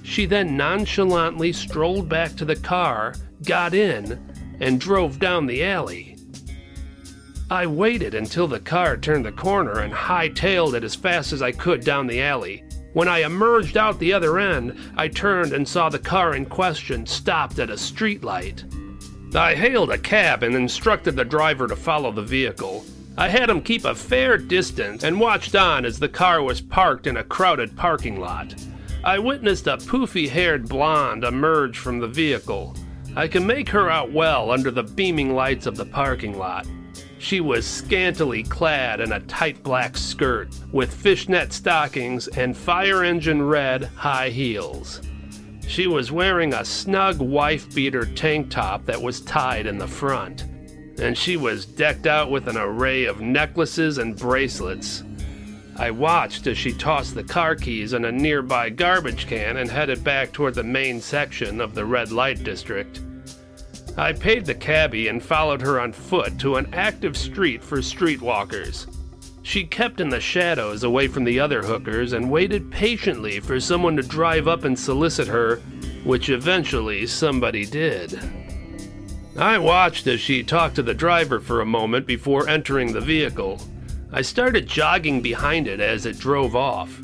She 0.03 0.25
then 0.25 0.55
nonchalantly 0.55 1.53
strolled 1.53 2.07
back 2.07 2.35
to 2.35 2.45
the 2.45 2.55
car 2.55 3.15
got 3.43 3.73
in, 3.73 4.19
and 4.59 4.79
drove 4.79 5.19
down 5.19 5.45
the 5.45 5.63
alley. 5.63 6.17
I 7.49 7.67
waited 7.67 8.15
until 8.15 8.47
the 8.47 8.59
car 8.59 8.97
turned 8.97 9.25
the 9.25 9.31
corner 9.31 9.79
and 9.79 9.93
hightailed 9.93 10.73
it 10.73 10.83
as 10.83 10.95
fast 10.95 11.31
as 11.31 11.41
I 11.41 11.51
could 11.51 11.81
down 11.81 12.07
the 12.07 12.21
alley. 12.21 12.63
When 12.93 13.07
I 13.07 13.19
emerged 13.19 13.77
out 13.77 13.99
the 13.99 14.13
other 14.13 14.39
end, 14.39 14.77
I 14.95 15.09
turned 15.09 15.53
and 15.53 15.67
saw 15.67 15.89
the 15.89 15.99
car 15.99 16.35
in 16.35 16.45
question 16.45 17.05
stopped 17.05 17.59
at 17.59 17.69
a 17.69 17.73
streetlight. 17.73 18.63
I 19.35 19.53
hailed 19.53 19.91
a 19.91 19.97
cab 19.97 20.43
and 20.43 20.55
instructed 20.55 21.17
the 21.17 21.25
driver 21.25 21.67
to 21.67 21.75
follow 21.75 22.11
the 22.11 22.21
vehicle. 22.21 22.85
I 23.17 23.27
had 23.27 23.49
him 23.49 23.61
keep 23.61 23.83
a 23.83 23.93
fair 23.93 24.37
distance 24.37 25.03
and 25.03 25.19
watched 25.19 25.55
on 25.55 25.83
as 25.83 25.99
the 25.99 26.07
car 26.07 26.41
was 26.41 26.61
parked 26.61 27.05
in 27.05 27.17
a 27.17 27.23
crowded 27.23 27.75
parking 27.75 28.19
lot. 28.19 28.55
I 29.03 29.19
witnessed 29.19 29.67
a 29.67 29.77
poofy 29.77 30.29
haired 30.29 30.69
blonde 30.69 31.25
emerge 31.25 31.77
from 31.77 31.99
the 31.99 32.07
vehicle. 32.07 32.75
I 33.15 33.27
can 33.27 33.45
make 33.45 33.67
her 33.69 33.89
out 33.89 34.11
well 34.11 34.51
under 34.51 34.71
the 34.71 34.83
beaming 34.83 35.35
lights 35.35 35.65
of 35.65 35.75
the 35.75 35.85
parking 35.85 36.37
lot. 36.37 36.65
She 37.19 37.41
was 37.41 37.65
scantily 37.65 38.43
clad 38.43 39.01
in 39.01 39.11
a 39.11 39.19
tight 39.21 39.61
black 39.63 39.97
skirt 39.97 40.49
with 40.71 40.93
fishnet 40.93 41.51
stockings 41.51 42.27
and 42.29 42.55
fire 42.55 43.03
engine 43.03 43.41
red 43.41 43.85
high 43.95 44.29
heels. 44.29 45.01
She 45.67 45.87
was 45.87 46.11
wearing 46.11 46.53
a 46.53 46.63
snug 46.63 47.19
wife 47.19 47.73
beater 47.73 48.05
tank 48.05 48.49
top 48.49 48.85
that 48.85 49.01
was 49.01 49.21
tied 49.21 49.65
in 49.65 49.77
the 49.77 49.87
front, 49.87 50.43
and 50.99 51.17
she 51.17 51.37
was 51.37 51.65
decked 51.65 52.07
out 52.07 52.31
with 52.31 52.47
an 52.47 52.57
array 52.57 53.05
of 53.05 53.19
necklaces 53.19 53.97
and 53.97 54.17
bracelets. 54.17 55.03
I 55.77 55.91
watched 55.91 56.47
as 56.47 56.57
she 56.57 56.71
tossed 56.71 57.15
the 57.15 57.23
car 57.23 57.55
keys 57.55 57.91
in 57.91 58.05
a 58.05 58.11
nearby 58.11 58.69
garbage 58.69 59.27
can 59.27 59.57
and 59.57 59.69
headed 59.69 60.03
back 60.03 60.31
toward 60.31 60.55
the 60.55 60.63
main 60.63 61.01
section 61.01 61.59
of 61.59 61.75
the 61.75 61.83
red 61.83 62.13
light 62.13 62.43
district. 62.43 63.01
I 63.97 64.13
paid 64.13 64.45
the 64.45 64.55
cabbie 64.55 65.09
and 65.09 65.21
followed 65.21 65.61
her 65.61 65.81
on 65.81 65.91
foot 65.91 66.39
to 66.39 66.55
an 66.55 66.73
active 66.73 67.17
street 67.17 67.61
for 67.61 67.79
streetwalkers. 67.79 68.87
She 69.45 69.63
kept 69.63 70.01
in 70.01 70.09
the 70.09 70.19
shadows 70.19 70.83
away 70.83 71.07
from 71.07 71.23
the 71.23 71.39
other 71.39 71.61
hookers 71.61 72.13
and 72.13 72.31
waited 72.31 72.71
patiently 72.71 73.39
for 73.39 73.59
someone 73.59 73.95
to 73.95 74.01
drive 74.01 74.47
up 74.47 74.63
and 74.63 74.77
solicit 74.77 75.27
her, 75.27 75.57
which 76.03 76.29
eventually 76.29 77.05
somebody 77.05 77.63
did. 77.63 78.19
I 79.37 79.59
watched 79.59 80.07
as 80.07 80.19
she 80.19 80.41
talked 80.41 80.73
to 80.77 80.81
the 80.81 80.95
driver 80.95 81.39
for 81.39 81.61
a 81.61 81.65
moment 81.65 82.07
before 82.07 82.49
entering 82.49 82.91
the 82.91 82.99
vehicle. 82.99 83.61
I 84.11 84.23
started 84.23 84.65
jogging 84.65 85.21
behind 85.21 85.67
it 85.67 85.79
as 85.79 86.07
it 86.07 86.17
drove 86.17 86.55
off. 86.55 86.99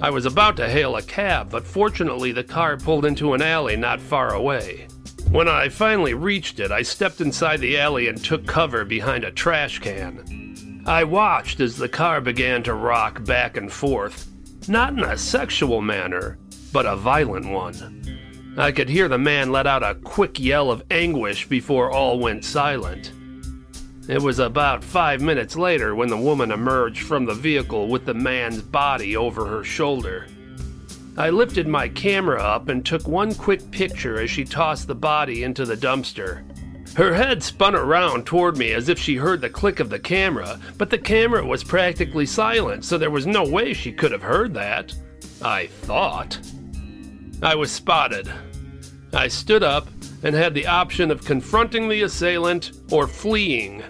I 0.00 0.08
was 0.08 0.24
about 0.24 0.56
to 0.56 0.70
hail 0.70 0.96
a 0.96 1.02
cab, 1.02 1.50
but 1.50 1.66
fortunately 1.66 2.32
the 2.32 2.42
car 2.42 2.78
pulled 2.78 3.04
into 3.04 3.34
an 3.34 3.42
alley 3.42 3.76
not 3.76 4.00
far 4.00 4.32
away. 4.32 4.86
When 5.30 5.46
I 5.46 5.68
finally 5.68 6.14
reached 6.14 6.58
it, 6.58 6.72
I 6.72 6.82
stepped 6.82 7.20
inside 7.20 7.60
the 7.60 7.78
alley 7.78 8.08
and 8.08 8.24
took 8.24 8.46
cover 8.46 8.86
behind 8.86 9.24
a 9.24 9.30
trash 9.30 9.78
can. 9.78 10.51
I 10.84 11.04
watched 11.04 11.60
as 11.60 11.76
the 11.76 11.88
car 11.88 12.20
began 12.20 12.64
to 12.64 12.74
rock 12.74 13.24
back 13.24 13.56
and 13.56 13.72
forth, 13.72 14.28
not 14.68 14.92
in 14.92 15.04
a 15.04 15.16
sexual 15.16 15.80
manner, 15.80 16.38
but 16.72 16.86
a 16.86 16.96
violent 16.96 17.48
one. 17.48 18.02
I 18.56 18.72
could 18.72 18.88
hear 18.88 19.08
the 19.08 19.16
man 19.16 19.52
let 19.52 19.66
out 19.66 19.84
a 19.84 19.94
quick 19.94 20.40
yell 20.40 20.70
of 20.72 20.82
anguish 20.90 21.48
before 21.48 21.90
all 21.90 22.18
went 22.18 22.44
silent. 22.44 23.12
It 24.08 24.20
was 24.20 24.40
about 24.40 24.82
five 24.82 25.22
minutes 25.22 25.54
later 25.54 25.94
when 25.94 26.08
the 26.08 26.16
woman 26.16 26.50
emerged 26.50 27.04
from 27.04 27.24
the 27.26 27.34
vehicle 27.34 27.86
with 27.86 28.04
the 28.04 28.14
man's 28.14 28.60
body 28.60 29.16
over 29.16 29.46
her 29.46 29.62
shoulder. 29.62 30.26
I 31.16 31.30
lifted 31.30 31.68
my 31.68 31.88
camera 31.88 32.42
up 32.42 32.68
and 32.68 32.84
took 32.84 33.06
one 33.06 33.34
quick 33.36 33.70
picture 33.70 34.20
as 34.20 34.30
she 34.30 34.44
tossed 34.44 34.88
the 34.88 34.94
body 34.96 35.44
into 35.44 35.64
the 35.64 35.76
dumpster. 35.76 36.42
Her 36.94 37.14
head 37.14 37.42
spun 37.42 37.74
around 37.74 38.26
toward 38.26 38.58
me 38.58 38.72
as 38.72 38.90
if 38.90 38.98
she 38.98 39.16
heard 39.16 39.40
the 39.40 39.48
click 39.48 39.80
of 39.80 39.88
the 39.88 39.98
camera, 39.98 40.60
but 40.76 40.90
the 40.90 40.98
camera 40.98 41.44
was 41.44 41.64
practically 41.64 42.26
silent, 42.26 42.84
so 42.84 42.98
there 42.98 43.10
was 43.10 43.26
no 43.26 43.48
way 43.48 43.72
she 43.72 43.92
could 43.92 44.12
have 44.12 44.22
heard 44.22 44.52
that. 44.54 44.94
I 45.40 45.68
thought. 45.68 46.38
I 47.42 47.54
was 47.54 47.72
spotted. 47.72 48.30
I 49.14 49.28
stood 49.28 49.62
up 49.62 49.88
and 50.22 50.34
had 50.34 50.52
the 50.52 50.66
option 50.66 51.10
of 51.10 51.24
confronting 51.24 51.88
the 51.88 52.02
assailant 52.02 52.72
or 52.90 53.06
fleeing. 53.06 53.82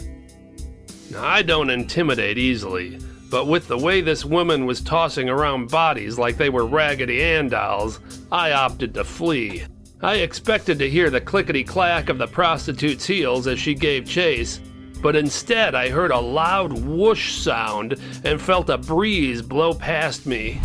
I 1.16 1.42
don't 1.42 1.70
intimidate 1.70 2.38
easily, 2.38 2.98
but 3.30 3.46
with 3.46 3.66
the 3.66 3.78
way 3.78 4.00
this 4.00 4.24
woman 4.24 4.64
was 4.64 4.80
tossing 4.80 5.28
around 5.28 5.70
bodies 5.70 6.18
like 6.18 6.36
they 6.36 6.50
were 6.50 6.66
Raggedy 6.66 7.22
Ann 7.22 7.48
dolls, 7.48 7.98
I 8.30 8.52
opted 8.52 8.94
to 8.94 9.04
flee. 9.04 9.64
I 10.02 10.16
expected 10.16 10.78
to 10.80 10.90
hear 10.90 11.10
the 11.10 11.20
clickety 11.20 11.62
clack 11.62 12.08
of 12.08 12.18
the 12.18 12.26
prostitute's 12.26 13.06
heels 13.06 13.46
as 13.46 13.60
she 13.60 13.74
gave 13.74 14.06
chase, 14.06 14.60
but 15.00 15.14
instead 15.14 15.74
I 15.74 15.90
heard 15.90 16.10
a 16.10 16.18
loud 16.18 16.72
whoosh 16.72 17.34
sound 17.34 18.00
and 18.24 18.40
felt 18.40 18.68
a 18.68 18.78
breeze 18.78 19.42
blow 19.42 19.74
past 19.74 20.26
me. 20.26 20.60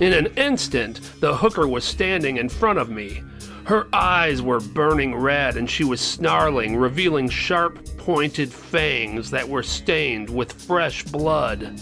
In 0.00 0.12
an 0.12 0.26
instant, 0.36 1.00
the 1.20 1.36
hooker 1.36 1.66
was 1.66 1.84
standing 1.84 2.36
in 2.36 2.48
front 2.48 2.78
of 2.78 2.90
me, 2.90 3.22
her 3.64 3.86
eyes 3.92 4.42
were 4.42 4.58
burning 4.58 5.14
red 5.14 5.56
and 5.56 5.70
she 5.70 5.84
was 5.84 6.00
snarling, 6.00 6.76
revealing 6.76 7.28
sharp 7.28 7.78
pointed 7.98 8.52
fangs 8.52 9.30
that 9.30 9.48
were 9.48 9.62
stained 9.62 10.28
with 10.28 10.52
fresh 10.52 11.04
blood. 11.04 11.80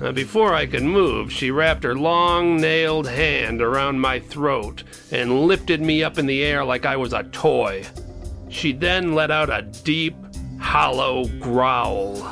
Now, 0.00 0.12
before 0.12 0.54
I 0.54 0.64
could 0.64 0.82
move, 0.82 1.30
she 1.30 1.50
wrapped 1.50 1.84
her 1.84 1.94
long 1.94 2.58
nailed 2.58 3.06
hand 3.06 3.60
around 3.60 4.00
my 4.00 4.18
throat 4.18 4.82
and 5.10 5.42
lifted 5.42 5.82
me 5.82 6.02
up 6.02 6.18
in 6.18 6.24
the 6.24 6.42
air 6.42 6.64
like 6.64 6.86
I 6.86 6.96
was 6.96 7.12
a 7.12 7.24
toy. 7.24 7.84
She 8.48 8.72
then 8.72 9.14
let 9.14 9.30
out 9.30 9.50
a 9.50 9.60
deep, 9.60 10.16
hollow 10.58 11.26
growl. 11.38 12.22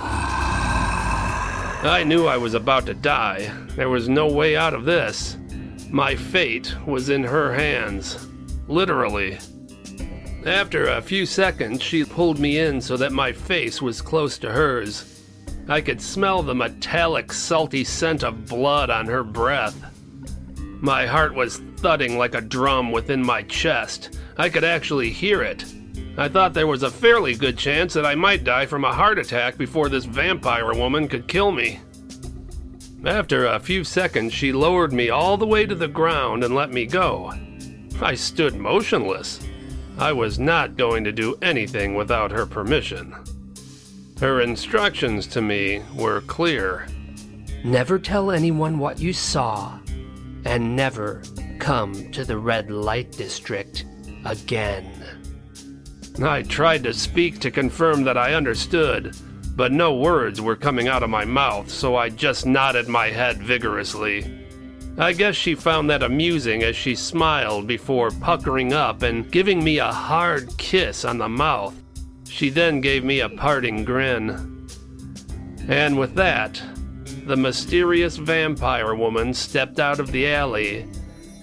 I 1.80 2.04
knew 2.06 2.26
I 2.26 2.38
was 2.38 2.54
about 2.54 2.86
to 2.86 2.94
die. 2.94 3.52
There 3.76 3.90
was 3.90 4.08
no 4.08 4.32
way 4.32 4.56
out 4.56 4.72
of 4.72 4.86
this. 4.86 5.36
My 5.90 6.16
fate 6.16 6.74
was 6.86 7.10
in 7.10 7.22
her 7.22 7.52
hands. 7.52 8.26
Literally. 8.66 9.38
After 10.46 10.86
a 10.86 11.02
few 11.02 11.26
seconds, 11.26 11.82
she 11.82 12.02
pulled 12.02 12.38
me 12.38 12.58
in 12.58 12.80
so 12.80 12.96
that 12.96 13.12
my 13.12 13.32
face 13.32 13.82
was 13.82 14.00
close 14.00 14.38
to 14.38 14.50
hers. 14.50 15.17
I 15.68 15.82
could 15.82 16.00
smell 16.00 16.42
the 16.42 16.54
metallic, 16.54 17.30
salty 17.30 17.84
scent 17.84 18.24
of 18.24 18.46
blood 18.46 18.88
on 18.88 19.06
her 19.06 19.22
breath. 19.22 19.76
My 20.80 21.06
heart 21.06 21.34
was 21.34 21.58
thudding 21.76 22.16
like 22.16 22.34
a 22.34 22.40
drum 22.40 22.90
within 22.90 23.22
my 23.22 23.42
chest. 23.42 24.18
I 24.38 24.48
could 24.48 24.64
actually 24.64 25.10
hear 25.10 25.42
it. 25.42 25.64
I 26.16 26.28
thought 26.28 26.54
there 26.54 26.66
was 26.66 26.82
a 26.82 26.90
fairly 26.90 27.34
good 27.34 27.58
chance 27.58 27.92
that 27.92 28.06
I 28.06 28.14
might 28.14 28.44
die 28.44 28.64
from 28.64 28.84
a 28.84 28.94
heart 28.94 29.18
attack 29.18 29.58
before 29.58 29.88
this 29.88 30.06
vampire 30.06 30.72
woman 30.72 31.06
could 31.06 31.28
kill 31.28 31.52
me. 31.52 31.80
After 33.04 33.46
a 33.46 33.60
few 33.60 33.84
seconds, 33.84 34.32
she 34.32 34.52
lowered 34.52 34.92
me 34.92 35.10
all 35.10 35.36
the 35.36 35.46
way 35.46 35.66
to 35.66 35.74
the 35.74 35.86
ground 35.86 36.44
and 36.44 36.54
let 36.54 36.72
me 36.72 36.86
go. 36.86 37.32
I 38.00 38.14
stood 38.14 38.56
motionless. 38.56 39.40
I 39.98 40.12
was 40.12 40.38
not 40.38 40.76
going 40.76 41.04
to 41.04 41.12
do 41.12 41.36
anything 41.42 41.94
without 41.94 42.30
her 42.30 42.46
permission. 42.46 43.14
Her 44.20 44.40
instructions 44.40 45.28
to 45.28 45.40
me 45.40 45.80
were 45.94 46.22
clear. 46.22 46.88
Never 47.62 48.00
tell 48.00 48.32
anyone 48.32 48.80
what 48.80 48.98
you 48.98 49.12
saw, 49.12 49.78
and 50.44 50.74
never 50.74 51.22
come 51.60 52.10
to 52.10 52.24
the 52.24 52.36
red 52.36 52.68
light 52.68 53.12
district 53.12 53.84
again. 54.24 54.92
I 56.20 56.42
tried 56.42 56.82
to 56.82 56.92
speak 56.92 57.38
to 57.40 57.50
confirm 57.52 58.02
that 58.04 58.18
I 58.18 58.34
understood, 58.34 59.16
but 59.54 59.70
no 59.70 59.94
words 59.94 60.40
were 60.40 60.56
coming 60.56 60.88
out 60.88 61.04
of 61.04 61.10
my 61.10 61.24
mouth, 61.24 61.70
so 61.70 61.94
I 61.94 62.08
just 62.08 62.44
nodded 62.44 62.88
my 62.88 63.10
head 63.10 63.38
vigorously. 63.38 64.46
I 64.98 65.12
guess 65.12 65.36
she 65.36 65.54
found 65.54 65.88
that 65.90 66.02
amusing 66.02 66.64
as 66.64 66.74
she 66.74 66.96
smiled 66.96 67.68
before 67.68 68.10
puckering 68.10 68.72
up 68.72 69.02
and 69.02 69.30
giving 69.30 69.62
me 69.62 69.78
a 69.78 69.92
hard 69.92 70.48
kiss 70.58 71.04
on 71.04 71.18
the 71.18 71.28
mouth. 71.28 71.74
She 72.28 72.50
then 72.50 72.80
gave 72.80 73.04
me 73.04 73.20
a 73.20 73.28
parting 73.28 73.84
grin. 73.84 74.68
And 75.68 75.98
with 75.98 76.14
that, 76.14 76.62
the 77.26 77.36
mysterious 77.36 78.16
vampire 78.16 78.94
woman 78.94 79.34
stepped 79.34 79.80
out 79.80 80.00
of 80.00 80.12
the 80.12 80.32
alley 80.32 80.86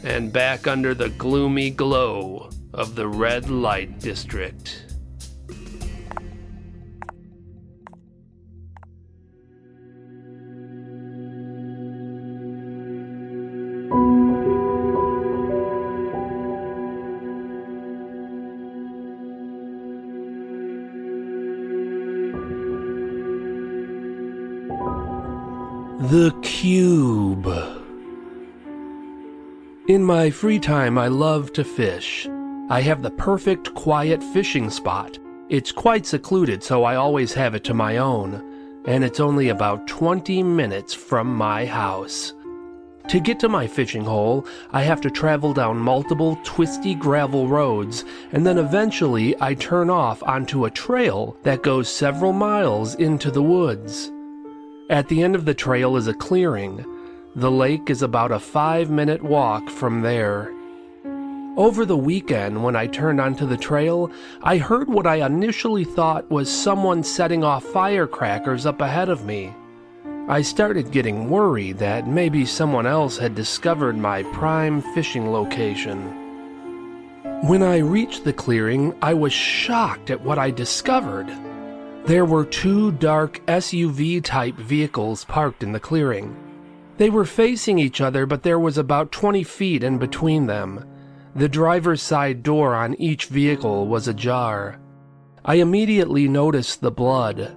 and 0.03 0.31
back 0.31 0.67
under 0.67 0.93
the 0.93 1.09
gloomy 1.09 1.69
glow 1.69 2.49
of 2.73 2.95
the 2.95 3.07
red 3.07 3.49
light 3.49 3.99
district. 3.99 4.94
My 30.25 30.31
free 30.31 30.57
time, 30.57 30.97
I 30.97 31.07
love 31.07 31.53
to 31.53 31.63
fish. 31.63 32.27
I 32.71 32.81
have 32.81 33.03
the 33.03 33.11
perfect 33.11 33.75
quiet 33.75 34.23
fishing 34.23 34.71
spot. 34.71 35.19
It's 35.49 35.71
quite 35.71 36.07
secluded, 36.07 36.63
so 36.63 36.83
I 36.83 36.95
always 36.95 37.31
have 37.33 37.53
it 37.53 37.63
to 37.65 37.75
my 37.75 37.97
own, 37.97 38.81
and 38.87 39.03
it's 39.03 39.19
only 39.19 39.49
about 39.49 39.87
20 39.87 40.41
minutes 40.41 40.95
from 40.95 41.35
my 41.35 41.67
house. 41.67 42.33
To 43.09 43.19
get 43.19 43.39
to 43.41 43.49
my 43.49 43.67
fishing 43.67 44.03
hole, 44.03 44.47
I 44.71 44.81
have 44.81 44.99
to 45.01 45.11
travel 45.11 45.53
down 45.53 45.77
multiple 45.77 46.39
twisty 46.43 46.95
gravel 46.95 47.47
roads, 47.47 48.03
and 48.31 48.47
then 48.47 48.57
eventually 48.57 49.35
I 49.39 49.53
turn 49.53 49.91
off 49.91 50.23
onto 50.23 50.65
a 50.65 50.71
trail 50.71 51.37
that 51.43 51.61
goes 51.61 51.87
several 51.87 52.33
miles 52.33 52.95
into 52.95 53.29
the 53.29 53.43
woods. 53.43 54.11
At 54.89 55.07
the 55.07 55.21
end 55.21 55.35
of 55.35 55.45
the 55.45 55.53
trail 55.53 55.97
is 55.97 56.07
a 56.07 56.15
clearing. 56.15 56.83
The 57.37 57.51
lake 57.51 57.89
is 57.89 58.01
about 58.01 58.31
a 58.31 58.39
five 58.39 58.89
minute 58.89 59.21
walk 59.21 59.69
from 59.69 60.03
there. 60.03 60.53
Over 61.57 61.85
the 61.85 61.97
weekend, 61.97 62.63
when 62.63 62.77
I 62.77 62.87
turned 62.87 63.19
onto 63.19 63.45
the 63.45 63.57
trail, 63.57 64.09
I 64.41 64.55
heard 64.55 64.87
what 64.87 65.05
I 65.05 65.25
initially 65.25 65.83
thought 65.83 66.31
was 66.31 66.49
someone 66.49 67.03
setting 67.03 67.43
off 67.43 67.65
firecrackers 67.65 68.65
up 68.65 68.79
ahead 68.79 69.09
of 69.09 69.25
me. 69.25 69.53
I 70.29 70.41
started 70.43 70.91
getting 70.91 71.29
worried 71.29 71.77
that 71.79 72.07
maybe 72.07 72.45
someone 72.45 72.85
else 72.85 73.17
had 73.17 73.35
discovered 73.35 73.97
my 73.97 74.23
prime 74.23 74.81
fishing 74.93 75.29
location. 75.29 75.99
When 77.49 77.61
I 77.61 77.79
reached 77.79 78.23
the 78.23 78.31
clearing, 78.31 78.95
I 79.01 79.13
was 79.13 79.33
shocked 79.33 80.09
at 80.09 80.21
what 80.21 80.39
I 80.39 80.51
discovered. 80.51 81.27
There 82.05 82.23
were 82.23 82.45
two 82.45 82.93
dark 82.93 83.45
SUV 83.47 84.23
type 84.23 84.55
vehicles 84.55 85.25
parked 85.25 85.63
in 85.63 85.73
the 85.73 85.81
clearing. 85.81 86.33
They 86.97 87.09
were 87.09 87.25
facing 87.25 87.77
each 87.77 87.99
other, 87.99 88.25
but 88.25 88.43
there 88.43 88.59
was 88.59 88.77
about 88.77 89.11
20 89.11 89.43
feet 89.43 89.83
in 89.83 89.97
between 89.97 90.45
them. 90.45 90.85
The 91.35 91.49
driver's 91.49 92.01
side 92.01 92.43
door 92.43 92.73
on 92.73 92.95
each 92.95 93.25
vehicle 93.25 93.87
was 93.87 94.07
ajar. 94.07 94.79
I 95.43 95.55
immediately 95.55 96.27
noticed 96.27 96.81
the 96.81 96.91
blood 96.91 97.55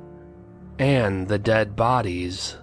and 0.79 1.29
the 1.29 1.39
dead 1.39 1.77
bodies. 1.77 2.57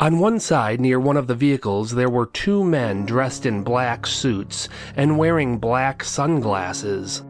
On 0.00 0.18
one 0.18 0.40
side, 0.40 0.80
near 0.80 0.98
one 0.98 1.16
of 1.16 1.26
the 1.26 1.34
vehicles, 1.34 1.92
there 1.92 2.10
were 2.10 2.26
two 2.26 2.64
men 2.64 3.06
dressed 3.06 3.46
in 3.46 3.62
black 3.62 4.06
suits 4.06 4.68
and 4.96 5.18
wearing 5.18 5.58
black 5.58 6.02
sunglasses. 6.02 7.22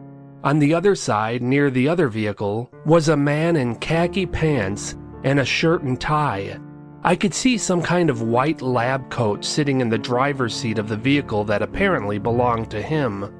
On 0.43 0.59
the 0.59 0.73
other 0.73 0.95
side, 0.95 1.41
near 1.41 1.69
the 1.69 1.87
other 1.87 2.07
vehicle, 2.07 2.71
was 2.85 3.09
a 3.09 3.17
man 3.17 3.55
in 3.57 3.75
khaki 3.75 4.25
pants 4.25 4.95
and 5.23 5.39
a 5.39 5.45
shirt 5.45 5.83
and 5.83 5.99
tie. 6.01 6.57
I 7.05 7.17
could 7.17 7.33
see 7.33 7.57
some 7.57 7.81
kind 7.81 8.09
of 8.09 8.21
white 8.21 8.61
lab 8.61 9.09
coat 9.09 9.43
sitting 9.43 9.81
in 9.81 9.89
the 9.89 9.97
driver's 9.97 10.55
seat 10.55 10.77
of 10.77 10.87
the 10.87 10.95
vehicle 10.95 11.43
that 11.45 11.61
apparently 11.61 12.17
belonged 12.17 12.71
to 12.71 12.81
him. 12.81 13.33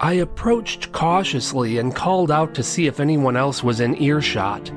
I 0.00 0.14
approached 0.14 0.90
cautiously 0.90 1.76
and 1.76 1.94
called 1.94 2.30
out 2.30 2.54
to 2.54 2.62
see 2.62 2.86
if 2.86 2.98
anyone 2.98 3.36
else 3.36 3.62
was 3.62 3.80
in 3.80 4.00
earshot. 4.02 4.72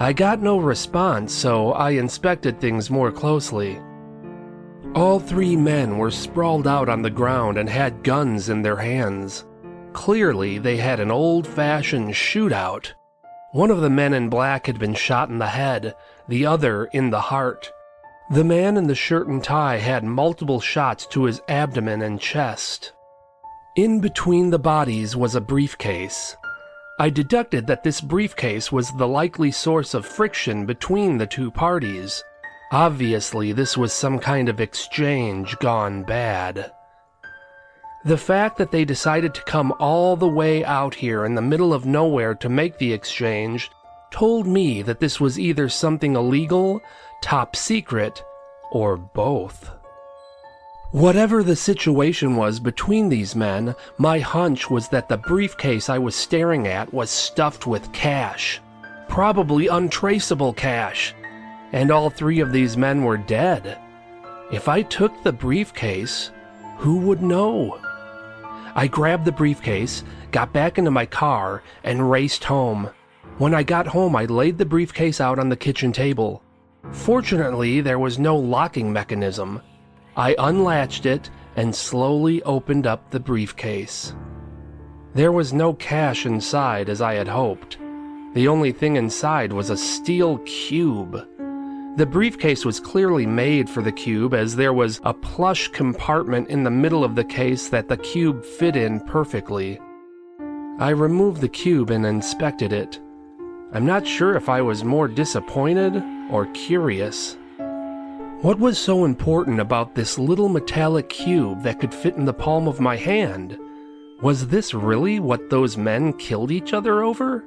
I 0.00 0.12
got 0.12 0.42
no 0.42 0.58
response, 0.58 1.32
so 1.32 1.72
I 1.72 1.90
inspected 1.90 2.60
things 2.60 2.90
more 2.90 3.12
closely. 3.12 3.78
All 4.96 5.20
three 5.20 5.54
men 5.54 5.96
were 5.96 6.10
sprawled 6.10 6.66
out 6.66 6.88
on 6.88 7.02
the 7.02 7.10
ground 7.10 7.56
and 7.56 7.68
had 7.68 8.02
guns 8.02 8.48
in 8.48 8.62
their 8.62 8.76
hands. 8.76 9.44
Clearly, 9.92 10.58
they 10.58 10.76
had 10.76 10.98
an 10.98 11.12
old 11.12 11.46
fashioned 11.46 12.14
shootout. 12.14 12.92
One 13.52 13.70
of 13.70 13.80
the 13.80 13.90
men 13.90 14.12
in 14.12 14.28
black 14.28 14.66
had 14.66 14.80
been 14.80 14.94
shot 14.94 15.28
in 15.28 15.38
the 15.38 15.46
head, 15.46 15.94
the 16.28 16.46
other 16.46 16.86
in 16.86 17.10
the 17.10 17.20
heart. 17.20 17.70
The 18.30 18.44
man 18.44 18.76
in 18.76 18.86
the 18.86 18.94
shirt 18.94 19.26
and 19.26 19.44
tie 19.44 19.76
had 19.76 20.04
multiple 20.04 20.60
shots 20.60 21.06
to 21.08 21.24
his 21.24 21.42
abdomen 21.48 22.02
and 22.02 22.18
chest. 22.18 22.92
In 23.76 24.00
between 24.00 24.50
the 24.50 24.58
bodies 24.58 25.14
was 25.14 25.34
a 25.34 25.40
briefcase. 25.40 26.36
I 26.98 27.10
deducted 27.10 27.66
that 27.66 27.82
this 27.82 28.00
briefcase 28.00 28.70
was 28.70 28.92
the 28.92 29.08
likely 29.08 29.50
source 29.50 29.94
of 29.94 30.06
friction 30.06 30.64
between 30.64 31.18
the 31.18 31.26
two 31.26 31.50
parties. 31.50 32.22
Obviously, 32.70 33.52
this 33.52 33.76
was 33.76 33.92
some 33.92 34.18
kind 34.18 34.48
of 34.48 34.60
exchange 34.60 35.58
gone 35.58 36.04
bad. 36.04 36.72
The 38.04 38.16
fact 38.16 38.58
that 38.58 38.70
they 38.70 38.84
decided 38.84 39.34
to 39.34 39.42
come 39.42 39.72
all 39.80 40.14
the 40.14 40.28
way 40.28 40.64
out 40.64 40.94
here 40.94 41.24
in 41.24 41.34
the 41.34 41.42
middle 41.42 41.74
of 41.74 41.84
nowhere 41.84 42.34
to 42.36 42.48
make 42.48 42.78
the 42.78 42.92
exchange 42.92 43.70
told 44.14 44.46
me 44.46 44.80
that 44.80 45.00
this 45.00 45.18
was 45.18 45.40
either 45.40 45.68
something 45.68 46.14
illegal, 46.14 46.80
top 47.20 47.56
secret, 47.56 48.22
or 48.70 48.96
both. 48.96 49.68
Whatever 50.92 51.42
the 51.42 51.56
situation 51.56 52.36
was 52.36 52.60
between 52.60 53.08
these 53.08 53.34
men, 53.34 53.74
my 53.98 54.20
hunch 54.20 54.70
was 54.70 54.88
that 54.90 55.08
the 55.08 55.16
briefcase 55.16 55.88
I 55.88 55.98
was 55.98 56.14
staring 56.14 56.68
at 56.68 56.94
was 56.94 57.10
stuffed 57.10 57.66
with 57.66 57.92
cash. 57.92 58.60
Probably 59.08 59.66
untraceable 59.66 60.52
cash. 60.52 61.12
And 61.72 61.90
all 61.90 62.08
three 62.08 62.38
of 62.38 62.52
these 62.52 62.76
men 62.76 63.02
were 63.02 63.16
dead. 63.16 63.80
If 64.52 64.68
I 64.68 64.82
took 64.82 65.24
the 65.24 65.32
briefcase, 65.32 66.30
who 66.78 66.98
would 66.98 67.20
know? 67.20 67.80
I 68.76 68.86
grabbed 68.86 69.24
the 69.24 69.32
briefcase, 69.32 70.04
got 70.30 70.52
back 70.52 70.78
into 70.78 70.92
my 70.92 71.04
car, 71.04 71.64
and 71.82 72.08
raced 72.12 72.44
home. 72.44 72.90
When 73.38 73.52
I 73.52 73.64
got 73.64 73.88
home, 73.88 74.14
I 74.14 74.26
laid 74.26 74.58
the 74.58 74.64
briefcase 74.64 75.20
out 75.20 75.40
on 75.40 75.48
the 75.48 75.56
kitchen 75.56 75.90
table. 75.90 76.40
Fortunately, 76.92 77.80
there 77.80 77.98
was 77.98 78.16
no 78.16 78.36
locking 78.36 78.92
mechanism. 78.92 79.60
I 80.16 80.36
unlatched 80.38 81.04
it 81.04 81.30
and 81.56 81.74
slowly 81.74 82.42
opened 82.44 82.86
up 82.86 83.10
the 83.10 83.18
briefcase. 83.18 84.14
There 85.14 85.32
was 85.32 85.52
no 85.52 85.74
cash 85.74 86.26
inside 86.26 86.88
as 86.88 87.00
I 87.00 87.14
had 87.14 87.26
hoped. 87.26 87.78
The 88.34 88.46
only 88.46 88.70
thing 88.70 88.94
inside 88.94 89.52
was 89.52 89.70
a 89.70 89.76
steel 89.76 90.38
cube. 90.38 91.26
The 91.96 92.06
briefcase 92.06 92.64
was 92.64 92.78
clearly 92.78 93.26
made 93.26 93.68
for 93.68 93.82
the 93.82 93.92
cube 93.92 94.34
as 94.34 94.54
there 94.54 94.72
was 94.72 95.00
a 95.04 95.12
plush 95.12 95.68
compartment 95.68 96.50
in 96.50 96.62
the 96.62 96.70
middle 96.70 97.02
of 97.02 97.16
the 97.16 97.24
case 97.24 97.68
that 97.68 97.88
the 97.88 97.96
cube 97.96 98.44
fit 98.44 98.76
in 98.76 99.00
perfectly. 99.00 99.80
I 100.78 100.90
removed 100.90 101.40
the 101.40 101.48
cube 101.48 101.90
and 101.90 102.06
inspected 102.06 102.72
it. 102.72 103.00
I'm 103.74 103.84
not 103.84 104.06
sure 104.06 104.36
if 104.36 104.48
I 104.48 104.62
was 104.62 104.84
more 104.84 105.08
disappointed 105.08 106.00
or 106.30 106.46
curious. 106.52 107.36
What 108.40 108.60
was 108.60 108.78
so 108.78 109.04
important 109.04 109.58
about 109.58 109.96
this 109.96 110.16
little 110.16 110.48
metallic 110.48 111.08
cube 111.08 111.64
that 111.64 111.80
could 111.80 111.92
fit 111.92 112.14
in 112.14 112.24
the 112.24 112.32
palm 112.32 112.68
of 112.68 112.78
my 112.78 112.94
hand? 112.94 113.58
Was 114.22 114.46
this 114.46 114.74
really 114.74 115.18
what 115.18 115.50
those 115.50 115.76
men 115.76 116.12
killed 116.12 116.52
each 116.52 116.72
other 116.72 117.02
over? 117.02 117.44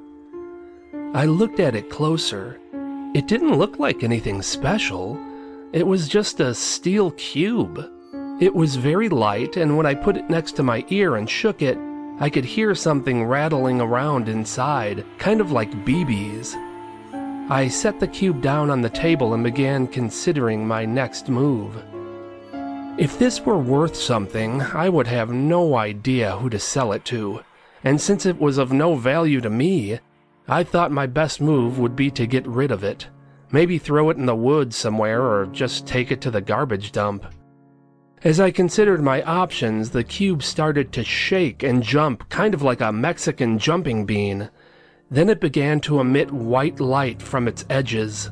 I 1.14 1.24
looked 1.24 1.60
at 1.60 1.74
it 1.74 1.88
closer. 1.88 2.60
It 3.14 3.26
didn't 3.26 3.56
look 3.56 3.78
like 3.78 4.04
anything 4.04 4.42
special. 4.42 5.18
It 5.72 5.86
was 5.86 6.08
just 6.08 6.40
a 6.40 6.54
steel 6.54 7.12
cube. 7.12 7.90
It 8.38 8.54
was 8.54 8.76
very 8.76 9.08
light, 9.08 9.56
and 9.56 9.78
when 9.78 9.86
I 9.86 9.94
put 9.94 10.18
it 10.18 10.28
next 10.28 10.56
to 10.56 10.62
my 10.62 10.84
ear 10.90 11.16
and 11.16 11.28
shook 11.28 11.62
it, 11.62 11.78
I 12.20 12.30
could 12.30 12.44
hear 12.44 12.74
something 12.74 13.24
rattling 13.24 13.80
around 13.80 14.28
inside, 14.28 15.04
kind 15.18 15.40
of 15.40 15.52
like 15.52 15.84
BBs. 15.84 16.54
I 17.48 17.68
set 17.68 18.00
the 18.00 18.08
cube 18.08 18.42
down 18.42 18.70
on 18.70 18.82
the 18.82 18.90
table 18.90 19.34
and 19.34 19.44
began 19.44 19.86
considering 19.86 20.66
my 20.66 20.84
next 20.84 21.28
move. 21.28 21.80
If 22.98 23.18
this 23.18 23.40
were 23.42 23.58
worth 23.58 23.94
something, 23.94 24.60
I 24.60 24.88
would 24.88 25.06
have 25.06 25.30
no 25.30 25.76
idea 25.76 26.36
who 26.36 26.50
to 26.50 26.58
sell 26.58 26.92
it 26.92 27.04
to, 27.06 27.44
and 27.84 28.00
since 28.00 28.26
it 28.26 28.40
was 28.40 28.58
of 28.58 28.72
no 28.72 28.96
value 28.96 29.40
to 29.40 29.48
me, 29.48 30.00
I 30.48 30.64
thought 30.64 30.90
my 30.90 31.06
best 31.06 31.40
move 31.40 31.78
would 31.78 31.94
be 31.94 32.10
to 32.10 32.26
get 32.26 32.46
rid 32.48 32.72
of 32.72 32.82
it. 32.82 33.06
Maybe 33.52 33.78
throw 33.78 34.10
it 34.10 34.16
in 34.16 34.26
the 34.26 34.34
woods 34.34 34.76
somewhere 34.76 35.22
or 35.22 35.46
just 35.46 35.86
take 35.86 36.10
it 36.10 36.20
to 36.22 36.32
the 36.32 36.40
garbage 36.40 36.90
dump. 36.90 37.26
As 38.24 38.40
I 38.40 38.50
considered 38.50 39.00
my 39.00 39.22
options, 39.22 39.90
the 39.90 40.02
cube 40.02 40.42
started 40.42 40.92
to 40.92 41.04
shake 41.04 41.62
and 41.62 41.82
jump, 41.82 42.28
kind 42.28 42.52
of 42.52 42.62
like 42.62 42.80
a 42.80 42.92
Mexican 42.92 43.58
jumping 43.58 44.06
bean. 44.06 44.50
Then 45.08 45.28
it 45.28 45.40
began 45.40 45.78
to 45.82 46.00
emit 46.00 46.32
white 46.32 46.80
light 46.80 47.22
from 47.22 47.46
its 47.46 47.64
edges. 47.70 48.30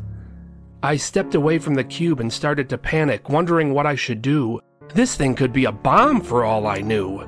I 0.82 0.96
stepped 0.96 1.36
away 1.36 1.58
from 1.58 1.74
the 1.74 1.84
cube 1.84 2.18
and 2.18 2.32
started 2.32 2.68
to 2.70 2.78
panic, 2.78 3.28
wondering 3.28 3.72
what 3.72 3.86
I 3.86 3.94
should 3.94 4.22
do. 4.22 4.60
This 4.92 5.14
thing 5.14 5.36
could 5.36 5.52
be 5.52 5.66
a 5.66 5.72
bomb 5.72 6.20
for 6.20 6.44
all 6.44 6.66
I 6.66 6.78
knew. 6.78 7.24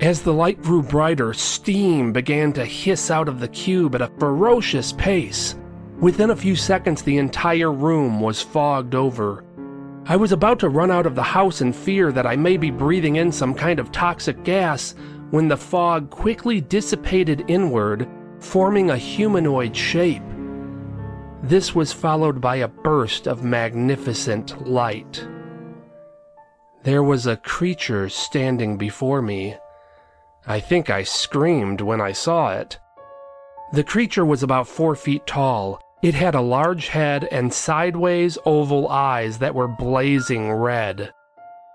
As 0.00 0.22
the 0.22 0.32
light 0.32 0.60
grew 0.60 0.82
brighter, 0.82 1.32
steam 1.32 2.12
began 2.12 2.52
to 2.54 2.64
hiss 2.64 3.12
out 3.12 3.28
of 3.28 3.38
the 3.38 3.48
cube 3.48 3.94
at 3.94 4.02
a 4.02 4.10
ferocious 4.18 4.92
pace. 4.92 5.54
Within 6.00 6.30
a 6.30 6.36
few 6.36 6.56
seconds, 6.56 7.02
the 7.02 7.18
entire 7.18 7.70
room 7.72 8.20
was 8.20 8.42
fogged 8.42 8.96
over. 8.96 9.44
I 10.04 10.16
was 10.16 10.32
about 10.32 10.58
to 10.60 10.68
run 10.68 10.90
out 10.90 11.06
of 11.06 11.14
the 11.14 11.22
house 11.22 11.60
in 11.60 11.72
fear 11.72 12.10
that 12.10 12.26
I 12.26 12.34
may 12.34 12.56
be 12.56 12.70
breathing 12.70 13.16
in 13.16 13.30
some 13.30 13.54
kind 13.54 13.78
of 13.78 13.92
toxic 13.92 14.42
gas 14.42 14.96
when 15.30 15.46
the 15.46 15.56
fog 15.56 16.10
quickly 16.10 16.60
dissipated 16.60 17.44
inward 17.46 18.08
forming 18.40 18.90
a 18.90 18.96
humanoid 18.96 19.76
shape. 19.76 20.22
This 21.42 21.74
was 21.74 21.92
followed 21.92 22.40
by 22.40 22.56
a 22.56 22.68
burst 22.68 23.28
of 23.28 23.44
magnificent 23.44 24.68
light. 24.68 25.26
There 26.82 27.04
was 27.04 27.26
a 27.26 27.36
creature 27.36 28.08
standing 28.08 28.76
before 28.76 29.22
me. 29.22 29.56
I 30.46 30.58
think 30.58 30.90
I 30.90 31.04
screamed 31.04 31.80
when 31.80 32.00
I 32.00 32.10
saw 32.10 32.52
it. 32.52 32.78
The 33.72 33.84
creature 33.84 34.24
was 34.24 34.42
about 34.42 34.66
four 34.66 34.96
feet 34.96 35.26
tall. 35.28 35.80
It 36.02 36.14
had 36.14 36.34
a 36.34 36.40
large 36.40 36.88
head 36.88 37.28
and 37.30 37.54
sideways 37.54 38.36
oval 38.44 38.88
eyes 38.88 39.38
that 39.38 39.54
were 39.54 39.68
blazing 39.68 40.50
red. 40.50 41.12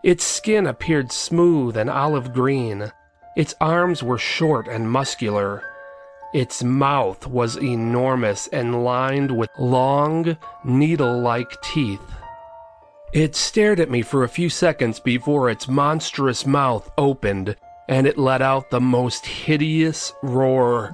Its 0.03 0.25
skin 0.25 0.67
appeared 0.67 1.13
smooth 1.13 1.77
and 1.77 1.89
olive 1.89 2.33
green. 2.33 2.91
Its 3.37 3.55
arms 3.61 4.03
were 4.03 4.17
short 4.17 4.67
and 4.67 4.91
muscular. 4.91 5.63
Its 6.33 6.61
mouth 6.61 7.25
was 7.25 7.55
enormous 7.55 8.47
and 8.47 8.83
lined 8.83 9.31
with 9.31 9.49
long, 9.57 10.35
needle 10.65 11.21
like 11.21 11.61
teeth. 11.61 12.01
It 13.13 13.33
stared 13.33 13.79
at 13.79 13.89
me 13.89 14.01
for 14.01 14.25
a 14.25 14.29
few 14.29 14.49
seconds 14.49 14.99
before 14.99 15.49
its 15.49 15.69
monstrous 15.69 16.45
mouth 16.45 16.91
opened 16.97 17.55
and 17.87 18.05
it 18.05 18.17
let 18.17 18.41
out 18.41 18.71
the 18.71 18.81
most 18.81 19.25
hideous 19.25 20.11
roar. 20.21 20.93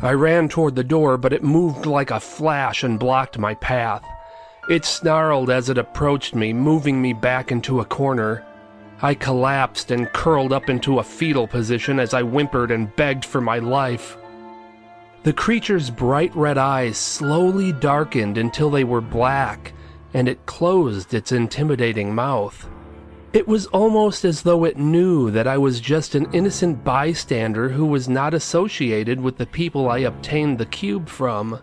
I 0.00 0.12
ran 0.12 0.48
toward 0.48 0.76
the 0.76 0.84
door, 0.84 1.16
but 1.16 1.32
it 1.32 1.42
moved 1.42 1.84
like 1.84 2.12
a 2.12 2.20
flash 2.20 2.84
and 2.84 3.00
blocked 3.00 3.36
my 3.36 3.54
path. 3.54 4.04
It 4.70 4.84
snarled 4.84 5.50
as 5.50 5.70
it 5.70 5.78
approached 5.78 6.36
me, 6.36 6.52
moving 6.52 7.02
me 7.02 7.12
back 7.12 7.50
into 7.50 7.80
a 7.80 7.84
corner. 7.84 8.44
I 9.02 9.14
collapsed 9.14 9.90
and 9.90 10.12
curled 10.12 10.52
up 10.52 10.68
into 10.68 11.00
a 11.00 11.04
fetal 11.04 11.48
position 11.48 11.98
as 11.98 12.14
I 12.14 12.22
whimpered 12.22 12.70
and 12.70 12.94
begged 12.94 13.24
for 13.24 13.40
my 13.40 13.58
life. 13.58 14.16
The 15.24 15.32
creature's 15.32 15.90
bright 15.90 16.34
red 16.36 16.58
eyes 16.58 16.96
slowly 16.96 17.72
darkened 17.72 18.38
until 18.38 18.70
they 18.70 18.84
were 18.84 19.00
black, 19.00 19.72
and 20.14 20.28
it 20.28 20.46
closed 20.46 21.12
its 21.12 21.32
intimidating 21.32 22.14
mouth. 22.14 22.68
It 23.32 23.46
was 23.46 23.66
almost 23.66 24.24
as 24.24 24.42
though 24.42 24.64
it 24.64 24.78
knew 24.78 25.30
that 25.32 25.46
I 25.46 25.58
was 25.58 25.80
just 25.80 26.14
an 26.14 26.32
innocent 26.32 26.82
bystander 26.82 27.68
who 27.68 27.84
was 27.84 28.08
not 28.08 28.32
associated 28.32 29.20
with 29.20 29.36
the 29.36 29.46
people 29.46 29.90
I 29.90 29.98
obtained 29.98 30.58
the 30.58 30.66
cube 30.66 31.08
from. 31.08 31.60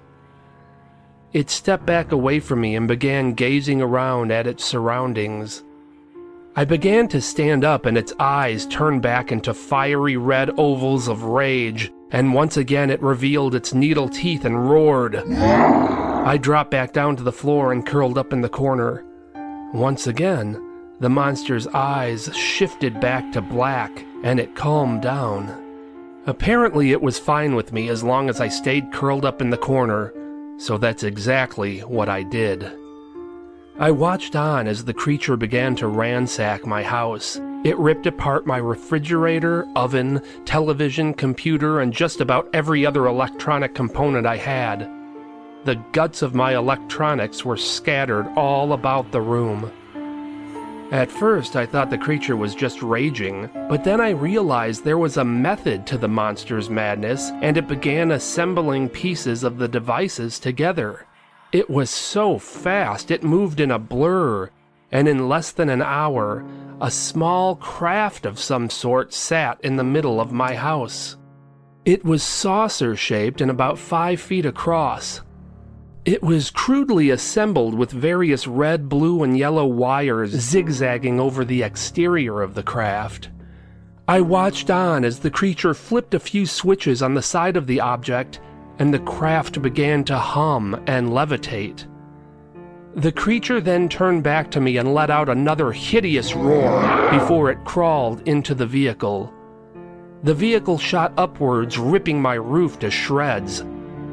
It 1.34 1.50
stepped 1.50 1.86
back 1.86 2.12
away 2.12 2.40
from 2.40 2.62
me 2.62 2.76
and 2.76 2.88
began 2.88 3.34
gazing 3.34 3.82
around 3.82 4.32
at 4.32 4.46
its 4.46 4.64
surroundings. 4.64 5.64
I 6.56 6.66
began 6.66 7.08
to 7.10 7.20
stand 7.20 7.66
up, 7.66 7.86
and 7.86 7.98
its 7.98 8.14
eyes 8.20 8.66
turned 8.68 9.02
back 9.02 9.32
into 9.32 9.54
fiery 9.54 10.16
red 10.16 10.52
ovals 10.58 11.10
of 11.10 11.24
rage, 11.24 11.92
and 12.12 12.34
once 12.34 12.56
again 12.56 12.90
it 12.90 13.02
revealed 13.02 13.56
its 13.56 13.74
needle 13.74 14.08
teeth 14.08 14.46
and 14.46 14.70
roared. 14.70 15.16
I 15.16 16.38
dropped 16.38 16.72
back 16.72 16.94
down 16.94 17.18
to 17.18 17.24
the 17.24 17.34
floor 17.34 17.74
and 17.74 17.86
curled 17.86 18.18
up 18.18 18.32
in 18.32 18.40
the 18.40 18.48
corner. 18.48 19.04
Once 19.74 20.08
again, 20.08 20.62
the 21.06 21.10
monster's 21.10 21.68
eyes 21.68 22.36
shifted 22.36 23.00
back 23.00 23.32
to 23.32 23.40
black 23.40 24.04
and 24.24 24.40
it 24.40 24.56
calmed 24.56 25.04
down. 25.04 26.24
Apparently, 26.26 26.94
it 26.94 27.00
was 27.00 27.20
fine 27.20 27.54
with 27.54 27.72
me 27.72 27.90
as 27.90 28.04
long 28.04 28.28
as 28.28 28.42
I 28.42 28.48
stayed 28.48 28.92
curled 28.92 29.24
up 29.24 29.40
in 29.40 29.52
the 29.52 29.56
corner, 29.56 30.12
so 30.58 30.80
that's 30.80 31.04
exactly 31.04 31.82
what 31.82 32.10
I 32.10 32.24
did. 32.24 32.72
I 33.78 33.92
watched 33.92 34.36
on 34.36 34.66
as 34.66 34.84
the 34.84 34.96
creature 34.96 35.38
began 35.38 35.76
to 35.76 35.88
ransack 35.88 36.66
my 36.66 36.82
house. 36.82 37.40
It 37.64 37.78
ripped 37.78 38.08
apart 38.08 38.48
my 38.48 38.58
refrigerator, 38.58 39.68
oven, 39.76 40.24
television, 40.46 41.14
computer, 41.14 41.82
and 41.82 41.94
just 41.94 42.20
about 42.20 42.50
every 42.52 42.84
other 42.84 43.06
electronic 43.06 43.76
component 43.76 44.26
I 44.26 44.38
had. 44.38 44.90
The 45.66 45.76
guts 45.92 46.24
of 46.24 46.34
my 46.34 46.56
electronics 46.56 47.46
were 47.46 47.58
scattered 47.58 48.28
all 48.36 48.74
about 48.74 49.12
the 49.12 49.22
room. 49.22 49.72
At 50.92 51.12
first, 51.12 51.56
I 51.56 51.66
thought 51.66 51.90
the 51.90 51.98
creature 51.98 52.38
was 52.38 52.54
just 52.54 52.84
raging, 52.84 53.50
but 53.70 53.84
then 53.84 54.00
I 54.00 54.12
realized 54.12 54.84
there 54.84 55.00
was 55.00 55.18
a 55.18 55.26
method 55.26 55.88
to 55.88 55.98
the 55.98 56.08
monster's 56.08 56.70
madness, 56.70 57.32
and 57.42 57.58
it 57.58 57.68
began 57.68 58.12
assembling 58.12 58.90
pieces 58.90 59.44
of 59.44 59.58
the 59.58 59.68
devices 59.68 60.38
together. 60.38 61.08
It 61.52 61.70
was 61.70 61.90
so 61.90 62.38
fast, 62.38 63.10
it 63.10 63.24
moved 63.24 63.60
in 63.60 63.72
a 63.72 63.80
blur, 63.80 64.52
and 64.92 65.08
in 65.08 65.28
less 65.28 65.52
than 65.52 65.70
an 65.70 65.82
hour, 65.82 66.46
a 66.80 66.92
small 66.92 67.56
craft 67.56 68.26
of 68.26 68.40
some 68.40 68.70
sort 68.70 69.12
sat 69.12 69.60
in 69.62 69.78
the 69.78 69.84
middle 69.84 70.22
of 70.22 70.32
my 70.32 70.54
house. 70.54 71.18
It 71.84 72.06
was 72.06 72.22
saucer 72.22 72.96
shaped 72.96 73.42
and 73.42 73.50
about 73.50 73.80
five 73.80 74.22
feet 74.22 74.46
across, 74.46 75.22
it 76.06 76.22
was 76.22 76.52
crudely 76.52 77.10
assembled 77.10 77.74
with 77.74 77.92
various 77.92 78.46
red, 78.46 78.88
blue, 78.88 79.24
and 79.24 79.36
yellow 79.36 79.66
wires 79.66 80.30
zigzagging 80.30 81.20
over 81.20 81.44
the 81.44 81.64
exterior 81.64 82.44
of 82.44 82.54
the 82.54 82.62
craft. 82.62 83.30
I 84.08 84.22
watched 84.22 84.70
on 84.70 85.04
as 85.04 85.20
the 85.20 85.32
creature 85.32 85.74
flipped 85.74 86.14
a 86.14 86.20
few 86.20 86.46
switches 86.46 87.02
on 87.02 87.16
the 87.16 87.24
side 87.24 87.58
of 87.58 87.66
the 87.66 87.82
object, 87.82 88.40
and 88.78 88.94
the 88.94 89.00
craft 89.00 89.64
began 89.64 90.04
to 90.04 90.16
hum 90.16 90.80
and 90.86 91.10
levitate. 91.10 91.88
The 92.94 93.12
creature 93.12 93.60
then 93.60 93.90
turned 93.90 94.22
back 94.24 94.52
to 94.52 94.62
me 94.62 94.78
and 94.78 94.94
let 94.94 95.10
out 95.10 95.28
another 95.28 95.72
hideous 95.72 96.36
roar 96.36 97.10
before 97.10 97.50
it 97.50 97.66
crawled 97.66 98.26
into 98.28 98.54
the 98.54 98.68
vehicle. 98.68 99.34
The 100.22 100.36
vehicle 100.36 100.78
shot 100.78 101.14
upwards, 101.18 101.80
ripping 101.80 102.22
my 102.22 102.36
roof 102.36 102.78
to 102.80 102.92
shreds, 102.92 103.64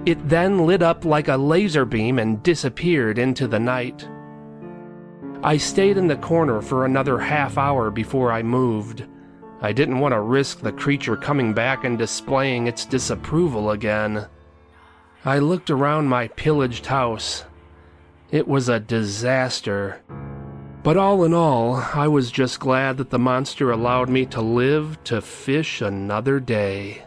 it 0.05 0.29
then 0.29 0.67
lit 0.67 0.83
up 0.83 1.05
like 1.05 1.29
a 1.29 1.37
laser 1.37 1.85
beam 1.85 2.19
and 2.19 2.43
disappeared 2.43 3.19
into 3.19 3.47
the 3.47 3.61
night. 3.61 4.09
I 5.45 5.57
stayed 5.57 5.97
in 5.97 6.07
the 6.07 6.17
corner 6.17 6.61
for 6.61 6.85
another 6.85 7.19
half 7.19 7.59
hour 7.59 7.91
before 7.91 8.33
I 8.33 8.43
moved. 8.43 9.05
I 9.61 9.73
didn't 9.73 10.01
want 10.01 10.13
to 10.13 10.21
risk 10.21 10.61
the 10.61 10.73
creature 10.73 11.17
coming 11.17 11.53
back 11.53 11.85
and 11.85 11.97
displaying 11.97 12.67
its 12.67 12.85
disapproval 12.85 13.71
again. 13.71 14.27
I 15.25 15.39
looked 15.39 15.71
around 15.71 16.07
my 16.09 16.29
pillaged 16.29 16.87
house. 16.87 17.45
It 18.31 18.49
was 18.49 18.69
a 18.69 18.81
disaster. 18.81 20.03
But 20.83 20.97
all 20.97 21.23
in 21.23 21.33
all, 21.33 21.77
I 21.77 22.09
was 22.09 22.33
just 22.33 22.59
glad 22.59 22.97
that 22.97 23.11
the 23.11 23.19
monster 23.21 23.71
allowed 23.71 24.09
me 24.09 24.27
to 24.27 24.41
live 24.41 24.99
to 25.05 25.21
fish 25.21 25.81
another 25.81 26.41
day. 26.41 27.05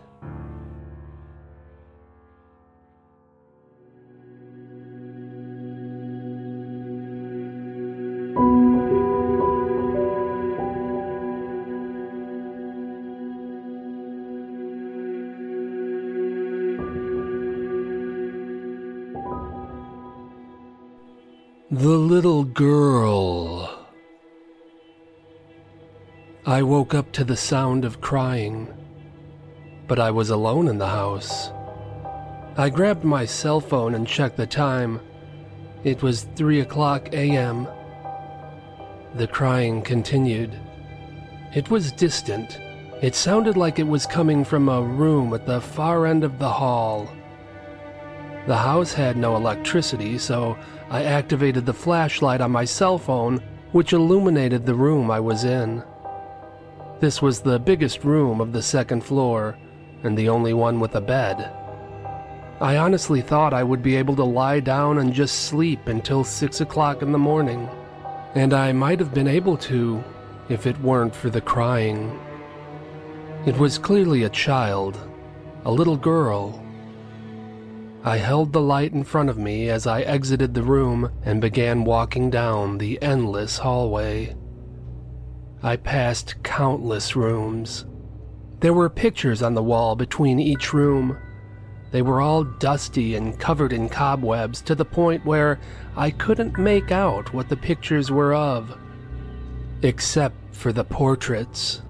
Little 22.05 22.43
girl. 22.43 23.87
I 26.45 26.61
woke 26.61 26.93
up 26.93 27.11
to 27.13 27.23
the 27.23 27.35
sound 27.35 27.83
of 27.83 27.99
crying, 27.99 28.71
but 29.87 29.99
I 29.99 30.11
was 30.11 30.29
alone 30.29 30.67
in 30.67 30.77
the 30.77 30.87
house. 30.87 31.49
I 32.57 32.69
grabbed 32.69 33.03
my 33.03 33.25
cell 33.25 33.59
phone 33.59 33.95
and 33.95 34.07
checked 34.07 34.37
the 34.37 34.45
time. 34.45 34.99
It 35.83 36.03
was 36.03 36.27
3 36.35 36.59
o'clock 36.59 37.09
a.m. 37.11 37.67
The 39.15 39.27
crying 39.27 39.81
continued. 39.81 40.53
It 41.55 41.71
was 41.71 41.91
distant. 41.91 42.59
It 43.01 43.15
sounded 43.15 43.57
like 43.57 43.79
it 43.79 43.87
was 43.87 44.05
coming 44.05 44.45
from 44.45 44.69
a 44.69 44.83
room 44.83 45.33
at 45.33 45.47
the 45.47 45.59
far 45.59 46.05
end 46.05 46.23
of 46.23 46.37
the 46.37 46.51
hall. 46.51 47.09
The 48.45 48.57
house 48.57 48.93
had 48.93 49.17
no 49.17 49.35
electricity, 49.35 50.19
so 50.19 50.55
I 50.89 51.03
activated 51.03 51.65
the 51.65 51.73
flashlight 51.73 52.41
on 52.41 52.51
my 52.51 52.65
cell 52.65 52.97
phone, 52.97 53.41
which 53.71 53.93
illuminated 53.93 54.65
the 54.65 54.75
room 54.75 55.09
I 55.09 55.19
was 55.19 55.43
in. 55.43 55.83
This 56.99 57.21
was 57.21 57.41
the 57.41 57.59
biggest 57.59 58.03
room 58.03 58.39
of 58.39 58.53
the 58.53 58.61
second 58.61 59.03
floor, 59.03 59.57
and 60.03 60.17
the 60.17 60.29
only 60.29 60.53
one 60.53 60.79
with 60.79 60.95
a 60.95 61.01
bed. 61.01 61.51
I 62.61 62.77
honestly 62.77 63.21
thought 63.21 63.53
I 63.53 63.63
would 63.63 63.83
be 63.83 63.95
able 63.95 64.15
to 64.15 64.23
lie 64.23 64.59
down 64.59 64.99
and 64.99 65.13
just 65.13 65.43
sleep 65.45 65.87
until 65.87 66.23
6 66.23 66.61
o'clock 66.61 67.01
in 67.01 67.11
the 67.11 67.17
morning. 67.17 67.67
And 68.33 68.53
I 68.53 68.71
might 68.71 68.99
have 68.99 69.13
been 69.13 69.27
able 69.27 69.57
to 69.57 70.03
if 70.47 70.65
it 70.67 70.79
weren't 70.79 71.15
for 71.15 71.29
the 71.29 71.41
crying. 71.41 72.17
It 73.45 73.57
was 73.57 73.77
clearly 73.77 74.23
a 74.23 74.29
child, 74.29 74.97
a 75.65 75.71
little 75.71 75.97
girl 75.97 76.64
I 78.07 78.17
held 78.17 78.53
the 78.53 78.61
light 78.61 78.93
in 78.93 79.03
front 79.03 79.31
of 79.31 79.37
me 79.39 79.67
as 79.67 79.87
I 79.87 80.01
exited 80.01 80.53
the 80.53 80.61
room 80.61 81.11
and 81.23 81.41
began 81.41 81.85
walking 81.85 82.29
down 82.29 82.77
the 82.77 83.01
endless 83.01 83.57
hallway. 83.57 84.35
I 85.63 85.77
passed 85.77 86.43
countless 86.43 87.15
rooms. 87.15 87.85
There 88.59 88.75
were 88.75 88.91
pictures 88.91 89.41
on 89.41 89.55
the 89.55 89.63
wall 89.63 89.95
between 89.95 90.39
each 90.39 90.71
room. 90.71 91.17
They 91.89 92.03
were 92.03 92.21
all 92.21 92.43
dusty 92.43 93.15
and 93.15 93.39
covered 93.39 93.73
in 93.73 93.89
cobwebs 93.89 94.61
to 94.61 94.75
the 94.75 94.85
point 94.85 95.25
where 95.25 95.59
I 95.97 96.11
couldn't 96.11 96.59
make 96.59 96.91
out 96.91 97.33
what 97.33 97.49
the 97.49 97.57
pictures 97.57 98.11
were 98.11 98.35
of, 98.35 98.77
except 99.81 100.35
for 100.53 100.71
the 100.71 100.83
portraits. 100.83 101.81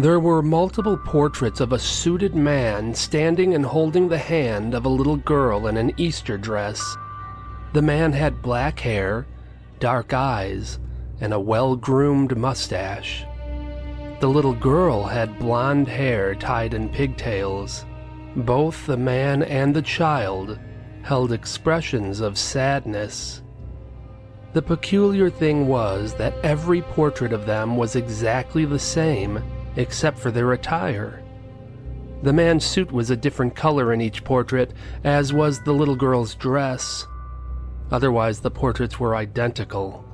There 0.00 0.18
were 0.18 0.40
multiple 0.40 0.96
portraits 0.96 1.60
of 1.60 1.74
a 1.74 1.78
suited 1.78 2.34
man 2.34 2.94
standing 2.94 3.54
and 3.54 3.66
holding 3.66 4.08
the 4.08 4.16
hand 4.16 4.72
of 4.72 4.86
a 4.86 4.88
little 4.88 5.18
girl 5.18 5.66
in 5.66 5.76
an 5.76 5.92
Easter 5.98 6.38
dress. 6.38 6.96
The 7.74 7.82
man 7.82 8.14
had 8.14 8.40
black 8.40 8.80
hair, 8.80 9.26
dark 9.78 10.14
eyes, 10.14 10.78
and 11.20 11.34
a 11.34 11.38
well 11.38 11.76
groomed 11.76 12.34
mustache. 12.34 13.26
The 14.20 14.28
little 14.30 14.54
girl 14.54 15.04
had 15.04 15.38
blonde 15.38 15.88
hair 15.88 16.34
tied 16.34 16.72
in 16.72 16.88
pigtails. 16.88 17.84
Both 18.34 18.86
the 18.86 18.96
man 18.96 19.42
and 19.42 19.76
the 19.76 19.82
child 19.82 20.58
held 21.02 21.30
expressions 21.30 22.20
of 22.20 22.38
sadness. 22.38 23.42
The 24.54 24.62
peculiar 24.62 25.28
thing 25.28 25.68
was 25.68 26.14
that 26.14 26.42
every 26.42 26.80
portrait 26.80 27.34
of 27.34 27.44
them 27.44 27.76
was 27.76 27.96
exactly 27.96 28.64
the 28.64 28.78
same 28.78 29.42
except 29.80 30.18
for 30.18 30.30
their 30.30 30.52
attire. 30.52 31.22
The 32.22 32.32
man's 32.32 32.64
suit 32.64 32.92
was 32.92 33.10
a 33.10 33.16
different 33.16 33.56
color 33.56 33.92
in 33.92 34.00
each 34.00 34.24
portrait, 34.24 34.72
as 35.04 35.32
was 35.32 35.62
the 35.62 35.72
little 35.72 35.96
girl's 35.96 36.34
dress. 36.34 37.06
Otherwise, 37.90 38.40
the 38.40 38.50
portraits 38.50 39.00
were 39.00 39.16
identical. 39.16 40.04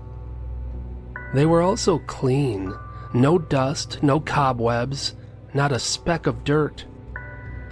They 1.34 1.46
were 1.46 1.62
also 1.62 1.98
clean 1.98 2.74
no 3.12 3.38
dust, 3.38 4.02
no 4.02 4.20
cobwebs, 4.20 5.14
not 5.54 5.72
a 5.72 5.78
speck 5.78 6.26
of 6.26 6.44
dirt. 6.44 6.84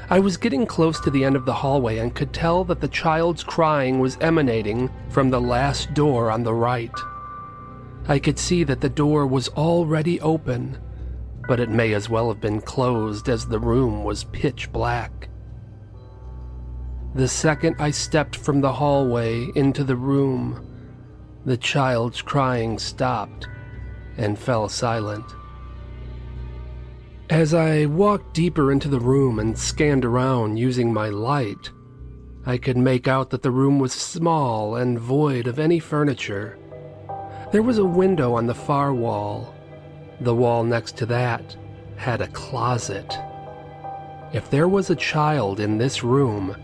I 0.08 0.18
was 0.18 0.36
getting 0.36 0.66
close 0.66 1.00
to 1.00 1.10
the 1.10 1.24
end 1.24 1.36
of 1.36 1.44
the 1.44 1.54
hallway 1.54 1.98
and 1.98 2.14
could 2.14 2.32
tell 2.32 2.64
that 2.64 2.80
the 2.80 2.88
child's 2.88 3.44
crying 3.44 4.00
was 4.00 4.18
emanating 4.20 4.90
from 5.08 5.30
the 5.30 5.40
last 5.40 5.92
door 5.94 6.30
on 6.30 6.42
the 6.42 6.54
right. 6.54 6.92
I 8.06 8.18
could 8.18 8.38
see 8.38 8.64
that 8.64 8.80
the 8.80 8.88
door 8.88 9.26
was 9.26 9.48
already 9.48 10.20
open, 10.20 10.78
but 11.46 11.60
it 11.60 11.68
may 11.68 11.92
as 11.94 12.08
well 12.08 12.28
have 12.28 12.40
been 12.40 12.60
closed 12.60 13.28
as 13.28 13.46
the 13.46 13.58
room 13.58 14.04
was 14.04 14.24
pitch 14.24 14.72
black. 14.72 15.28
The 17.14 17.28
second 17.28 17.76
I 17.78 17.90
stepped 17.90 18.34
from 18.34 18.60
the 18.60 18.72
hallway 18.72 19.48
into 19.54 19.84
the 19.84 19.96
room, 19.96 20.66
the 21.44 21.56
child's 21.56 22.22
crying 22.22 22.78
stopped 22.78 23.46
and 24.16 24.38
fell 24.38 24.68
silent. 24.68 25.24
As 27.30 27.54
I 27.54 27.86
walked 27.86 28.34
deeper 28.34 28.70
into 28.70 28.88
the 28.88 29.00
room 29.00 29.38
and 29.38 29.58
scanned 29.58 30.04
around 30.04 30.56
using 30.56 30.92
my 30.92 31.08
light, 31.08 31.70
I 32.46 32.58
could 32.58 32.76
make 32.76 33.08
out 33.08 33.30
that 33.30 33.42
the 33.42 33.50
room 33.50 33.78
was 33.78 33.92
small 33.92 34.76
and 34.76 34.98
void 34.98 35.46
of 35.46 35.58
any 35.58 35.78
furniture. 35.78 36.58
There 37.52 37.62
was 37.62 37.78
a 37.78 37.84
window 37.84 38.34
on 38.34 38.46
the 38.46 38.54
far 38.54 38.92
wall. 38.92 39.53
The 40.24 40.34
wall 40.34 40.64
next 40.64 40.96
to 40.96 41.06
that 41.06 41.54
had 41.96 42.22
a 42.22 42.28
closet. 42.28 43.14
If 44.32 44.48
there 44.48 44.68
was 44.68 44.88
a 44.88 44.96
child 44.96 45.60
in 45.60 45.76
this 45.76 46.02
room, 46.02 46.56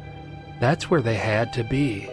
that's 0.60 0.88
where 0.88 1.02
they 1.02 1.16
had 1.16 1.52
to 1.52 1.64
be. 1.64 2.08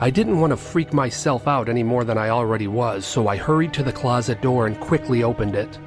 I 0.00 0.08
didn't 0.08 0.40
want 0.40 0.50
to 0.52 0.56
freak 0.56 0.94
myself 0.94 1.46
out 1.46 1.68
any 1.68 1.82
more 1.82 2.04
than 2.04 2.16
I 2.16 2.30
already 2.30 2.68
was, 2.68 3.04
so 3.04 3.28
I 3.28 3.36
hurried 3.36 3.74
to 3.74 3.82
the 3.82 3.92
closet 3.92 4.40
door 4.40 4.66
and 4.66 4.80
quickly 4.80 5.22
opened 5.22 5.54
it. 5.54 5.78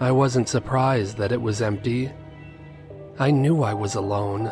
I 0.00 0.10
wasn't 0.10 0.48
surprised 0.48 1.18
that 1.18 1.32
it 1.32 1.42
was 1.42 1.60
empty. 1.60 2.10
I 3.18 3.30
knew 3.30 3.62
I 3.62 3.74
was 3.74 3.94
alone. 3.94 4.50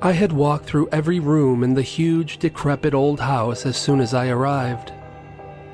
I 0.00 0.12
had 0.12 0.32
walked 0.32 0.64
through 0.64 0.88
every 0.90 1.20
room 1.20 1.62
in 1.64 1.74
the 1.74 1.82
huge, 1.82 2.38
decrepit 2.38 2.94
old 2.94 3.20
house 3.20 3.66
as 3.66 3.76
soon 3.76 4.00
as 4.00 4.14
I 4.14 4.28
arrived. 4.28 4.90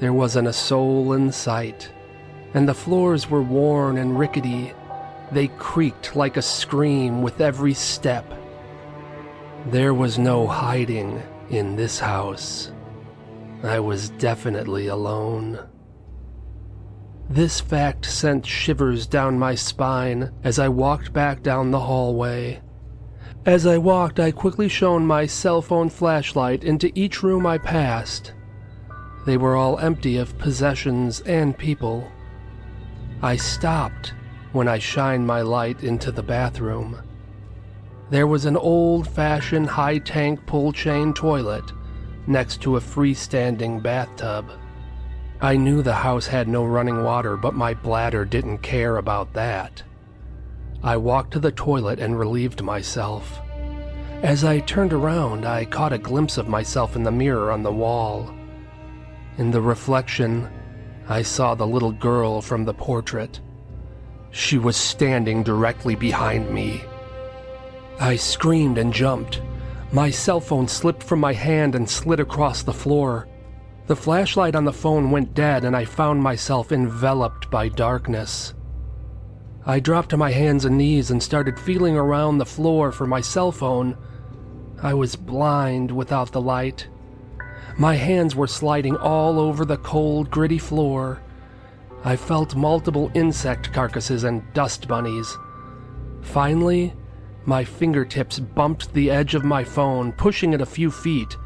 There 0.01 0.15
wasn't 0.15 0.49
a 0.49 0.53
soul 0.53 1.13
in 1.13 1.31
sight, 1.31 1.91
and 2.55 2.67
the 2.67 2.75
floors 2.75 3.29
were 3.29 3.43
worn 3.43 3.99
and 3.99 4.19
rickety. 4.19 4.73
They 5.31 5.49
creaked 5.49 6.17
like 6.17 6.39
a 6.39 6.43
scream 6.43 7.21
with 7.21 7.43
every 7.43 7.75
step. 7.75 8.25
There 9.67 9.93
was 9.93 10.19
no 10.19 10.47
hiding 10.47 11.23
in 11.51 11.77
this 11.77 11.99
house. 11.99 12.73
I 13.63 13.79
was 13.79 14.09
definitely 14.09 14.87
alone. 14.87 15.59
This 17.29 17.61
fact 17.61 18.07
sent 18.07 18.47
shivers 18.47 19.07
down 19.07 19.39
my 19.39 19.55
spine 19.55 20.33
as 20.43 20.59
I 20.59 20.69
walked 20.69 21.13
back 21.13 21.43
down 21.43 21.71
the 21.71 21.81
hallway. 21.81 22.63
As 23.45 23.67
I 23.67 23.77
walked, 23.77 24.19
I 24.19 24.31
quickly 24.31 24.69
shone 24.69 25.07
my 25.07 25.27
cell 25.27 25.61
phone 25.61 25.91
flashlight 25.91 26.65
into 26.65 26.91
each 26.99 27.23
room 27.23 27.47
I 27.47 27.59
passed. 27.59 28.33
They 29.27 29.37
were 29.37 29.57
all 29.57 29.79
empty 29.79 30.17
of 30.17 30.39
possessions 30.39 31.21
and 31.21 31.57
people. 31.57 32.11
I 33.23 33.37
stopped 33.37 34.15
when 34.53 34.67
I 34.67 34.79
shined 34.79 35.27
my 35.27 35.43
light 35.43 35.85
into 35.85 36.11
the 36.11 36.23
bathroom. 36.23 37.01
There 38.11 38.27
was 38.27 38.45
an 38.45 38.57
old 38.57 39.07
fashioned 39.07 39.69
high 39.69 39.99
tank 39.99 40.45
pull 40.47 40.73
chain 40.73 41.13
toilet 41.13 41.65
next 42.27 42.61
to 42.63 42.77
a 42.77 42.81
freestanding 42.81 43.83
bathtub. 43.83 44.51
I 45.41 45.57
knew 45.57 45.83
the 45.83 45.95
house 45.95 46.27
had 46.27 46.49
no 46.49 46.65
running 46.65 47.05
water, 47.05 47.37
but 47.37 47.55
my 47.55 47.75
bladder 47.75 48.25
didn't 48.25 48.59
care 48.59 48.97
about 48.97 49.33
that. 49.35 49.83
I 50.83 50.97
walked 50.97 51.33
to 51.33 51.39
the 51.39 51.53
toilet 51.53 51.99
and 51.99 52.19
relieved 52.19 52.63
myself. 52.63 53.39
As 54.23 54.45
I 54.45 54.61
turned 54.61 54.93
around, 54.93 55.47
I 55.47 55.65
caught 55.65 55.93
a 55.93 55.99
glimpse 55.99 56.37
of 56.37 56.49
myself 56.49 56.97
in 56.97 57.03
the 57.03 57.11
mirror 57.11 57.51
on 57.51 57.63
the 57.63 57.73
wall. 57.73 58.35
In 59.39 59.51
the 59.51 59.61
reflection, 59.61 60.49
I 61.09 61.23
saw 61.23 61.55
the 61.55 61.67
little 61.67 61.93
girl 61.93 62.41
from 62.41 62.65
the 62.65 62.75
portrait. 62.75 63.41
She 64.31 64.59
was 64.59 64.77
standing 64.77 65.43
directly 65.43 65.95
behind 65.95 66.51
me. 66.51 66.83
I 67.99 68.17
screamed 68.17 68.79
and 68.79 68.93
jumped. 68.93 69.41
My 69.93 70.11
cell 70.11 70.41
phone 70.41 70.69
slipped 70.69 71.03
from 71.03 71.21
my 71.21 71.33
hand 71.33 71.75
and 71.75 71.89
slid 71.89 72.21
across 72.21 72.63
the 72.63 72.73
floor. 72.73 73.29
The 73.87 73.97
flashlight 73.97 74.55
on 74.55 74.65
the 74.65 74.73
phone 74.73 75.11
went 75.11 75.35
dead, 75.35 75.65
and 75.65 75.75
I 75.75 75.85
found 75.85 76.23
myself 76.23 76.71
enveloped 76.71 77.51
by 77.51 77.69
darkness. 77.69 78.55
I 79.67 79.81
dropped 79.81 80.11
to 80.11 80.17
my 80.17 80.31
hands 80.31 80.65
and 80.65 80.79
knees 80.79 81.11
and 81.11 81.23
started 81.23 81.59
feeling 81.59 81.97
around 81.97 82.39
the 82.39 82.47
floor 82.47 82.93
for 82.93 83.07
my 83.07 83.21
cell 83.21 83.53
phone. 83.53 83.97
I 84.83 84.95
was 84.95 85.17
blind 85.17 85.91
without 85.91 86.33
the 86.33 86.41
light. 86.41 86.89
My 87.81 87.95
hands 87.95 88.37
were 88.37 88.47
sliding 88.47 88.95
all 88.99 89.41
over 89.41 89.65
the 89.65 89.79
cold, 89.79 90.31
gritty 90.31 90.59
floor. 90.59 91.23
I 92.05 92.15
felt 92.15 92.55
multiple 92.55 93.11
insect 93.15 93.73
carcasses 93.73 94.25
and 94.25 94.43
dust 94.53 94.87
bunnies. 94.87 95.35
Finally, 96.21 96.93
my 97.47 97.65
fingertips 97.65 98.39
bumped 98.39 98.93
the 98.93 99.11
edge 99.11 99.35
of 99.35 99.47
my 99.47 99.65
phone, 99.65 100.13
pushing 100.13 100.53
it 100.53 100.61
a 100.61 100.67
few 100.67 100.91
feet, 100.91 101.39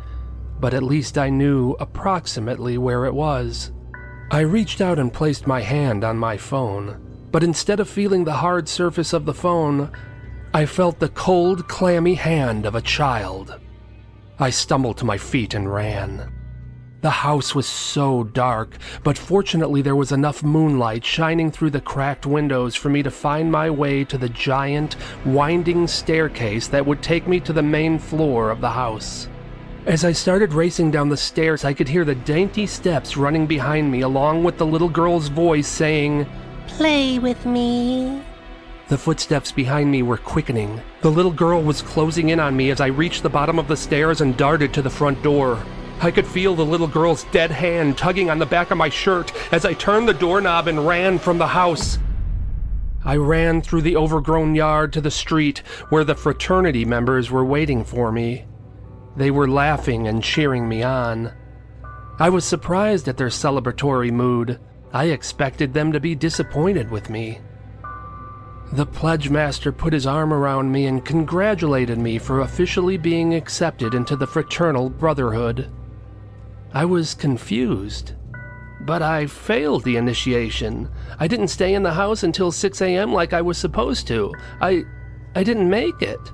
but 0.59 0.75
at 0.75 0.83
least 0.83 1.19
I 1.19 1.31
knew 1.31 1.77
approximately 1.79 2.79
where 2.79 3.05
it 3.05 3.15
was. 3.15 3.71
I 4.33 4.41
reached 4.41 4.81
out 4.81 4.99
and 4.99 5.13
placed 5.13 5.47
my 5.47 5.61
hand 5.61 6.03
on 6.03 6.19
my 6.19 6.37
phone, 6.37 7.29
but 7.31 7.45
instead 7.45 7.79
of 7.79 7.89
feeling 7.89 8.25
the 8.25 8.33
hard 8.33 8.69
surface 8.69 9.13
of 9.13 9.25
the 9.25 9.35
phone, 9.35 9.93
I 10.53 10.67
felt 10.67 10.99
the 10.99 11.11
cold, 11.11 11.69
clammy 11.69 12.15
hand 12.15 12.67
of 12.67 12.75
a 12.75 12.83
child. 12.83 13.61
I 14.39 14.51
stumbled 14.51 14.97
to 14.99 15.05
my 15.05 15.17
feet 15.17 15.55
and 15.55 15.73
ran. 15.73 16.33
The 17.03 17.11
house 17.11 17.55
was 17.55 17.67
so 17.67 18.25
dark, 18.25 18.79
but 19.05 19.17
fortunately 19.17 19.83
there 19.83 19.95
was 19.95 20.11
enough 20.11 20.43
moonlight 20.43 21.05
shining 21.05 21.53
through 21.53 21.71
the 21.71 21.81
cracked 21.81 22.27
windows 22.27 22.75
for 22.75 22.89
me 22.89 23.03
to 23.03 23.11
find 23.11 23.53
my 23.53 23.71
way 23.71 24.05
to 24.05 24.19
the 24.19 24.31
giant, 24.31 24.97
winding 25.25 25.87
staircase 25.87 26.67
that 26.69 26.85
would 26.85 27.03
take 27.03 27.29
me 27.29 27.39
to 27.41 27.53
the 27.53 27.63
main 27.63 27.99
floor 27.99 28.51
of 28.51 28.61
the 28.61 28.71
house. 28.71 29.29
As 29.87 30.05
I 30.05 30.13
started 30.13 30.55
racing 30.55 30.91
down 30.91 31.11
the 31.11 31.17
stairs, 31.17 31.65
I 31.65 31.75
could 31.75 31.89
hear 31.89 32.07
the 32.07 32.15
dainty 32.15 32.67
steps 32.67 33.19
running 33.19 33.47
behind 33.47 33.93
me, 33.93 34.01
along 34.01 34.43
with 34.43 34.57
the 34.57 34.67
little 34.67 34.89
girl's 34.89 35.29
voice 35.29 35.69
saying, 35.69 36.27
Play 36.67 37.19
with 37.19 37.45
me. 37.45 38.23
The 38.89 38.99
footsteps 38.99 39.51
behind 39.51 39.91
me 39.91 40.03
were 40.03 40.19
quickening. 40.19 40.83
The 41.01 41.11
little 41.11 41.33
girl 41.33 41.63
was 41.63 41.81
closing 41.81 42.29
in 42.29 42.39
on 42.39 42.55
me 42.55 42.71
as 42.71 42.83
I 42.83 42.89
reached 42.89 43.23
the 43.23 43.31
bottom 43.31 43.59
of 43.59 43.67
the 43.67 43.77
stairs 43.77 44.21
and 44.21 44.37
darted 44.37 44.75
to 44.75 44.83
the 44.83 44.91
front 44.91 45.23
door. 45.23 45.63
I 46.03 46.11
could 46.11 46.27
feel 46.27 46.55
the 46.55 46.67
little 46.67 46.87
girl's 46.87 47.25
dead 47.25 47.51
hand 47.51 47.97
tugging 47.97 48.29
on 48.29 48.39
the 48.39 48.45
back 48.45 48.71
of 48.71 48.77
my 48.77 48.91
shirt 48.91 49.33
as 49.53 49.65
I 49.65 49.73
turned 49.73 50.07
the 50.07 50.13
doorknob 50.13 50.69
and 50.69 50.87
ran 50.87 51.19
from 51.19 51.39
the 51.39 51.47
house. 51.47 51.99
I 53.07 53.17
ran 53.17 53.63
through 53.63 53.83
the 53.83 53.97
overgrown 53.97 54.55
yard 54.55 54.93
to 54.95 55.01
the 55.01 55.11
street 55.11 55.61
where 55.89 56.05
the 56.05 56.15
fraternity 56.15 56.85
members 56.85 57.31
were 57.31 57.45
waiting 57.45 57.85
for 57.85 58.13
me. 58.13 58.45
They 59.17 59.31
were 59.31 59.49
laughing 59.49 60.09
and 60.09 60.23
cheering 60.23 60.69
me 60.69 60.83
on. 60.83 61.33
I 62.19 62.29
was 62.29 62.45
surprised 62.45 63.09
at 63.09 63.17
their 63.17 63.29
celebratory 63.29 64.11
mood. 64.11 64.61
I 64.93 65.07
expected 65.07 65.73
them 65.73 65.93
to 65.93 66.01
be 66.01 66.15
disappointed 66.15 66.91
with 66.91 67.09
me. 67.09 67.41
The 68.75 68.87
pledge 68.87 69.31
master 69.31 69.71
put 69.71 69.93
his 69.93 70.05
arm 70.05 70.33
around 70.33 70.73
me 70.73 70.87
and 70.87 71.05
congratulated 71.05 71.97
me 71.97 72.19
for 72.19 72.41
officially 72.41 72.97
being 72.97 73.33
accepted 73.33 73.95
into 73.95 74.17
the 74.17 74.27
fraternal 74.27 74.91
brotherhood. 74.91 75.71
I 76.73 76.85
was 76.85 77.15
confused. 77.15 78.15
But 78.81 79.01
I 79.01 79.27
failed 79.29 79.85
the 79.85 79.97
initiation. 79.97 80.91
I 81.21 81.29
didn't 81.29 81.49
stay 81.49 81.75
in 81.75 81.85
the 81.85 81.93
house 81.93 82.25
until 82.25 82.51
6 82.51 82.83
a.m. 82.83 83.13
like 83.13 83.33
I 83.33 83.43
was 83.43 83.59
supposed 83.59 84.09
to. 84.09 84.33
I. 84.61 84.83
I 85.37 85.45
didn't 85.45 85.71
make 85.71 86.03
it. 86.03 86.33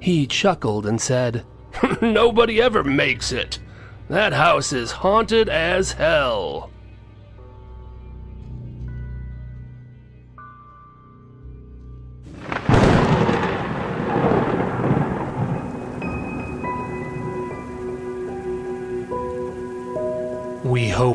He 0.00 0.26
chuckled 0.26 0.86
and 0.86 0.98
said, 0.98 1.44
Nobody 2.00 2.60
ever 2.62 2.82
makes 2.82 3.32
it. 3.32 3.58
That 4.08 4.32
house 4.32 4.72
is 4.72 4.92
haunted 4.92 5.50
as 5.50 5.92
hell. 5.92 6.70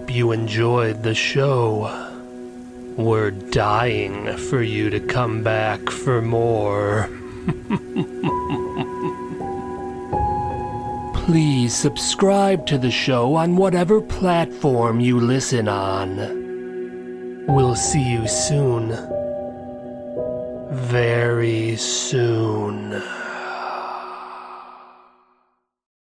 Hope 0.03 0.13
you 0.13 0.33
enjoyed 0.33 1.01
the 1.01 1.15
show. 1.15 1.87
We're 2.97 3.31
dying 3.31 4.35
for 4.35 4.61
you 4.61 4.89
to 4.89 4.99
come 4.99 5.43
back 5.43 5.89
for 5.89 6.21
more. 6.21 7.09
Please 11.25 11.73
subscribe 11.73 12.67
to 12.67 12.77
the 12.77 12.91
show 12.91 13.35
on 13.35 13.55
whatever 13.55 14.01
platform 14.01 14.99
you 14.99 15.21
listen 15.21 15.69
on. 15.69 17.45
We'll 17.47 17.77
see 17.77 18.03
you 18.03 18.27
soon. 18.27 18.89
Very 20.69 21.77
soon. 21.77 23.01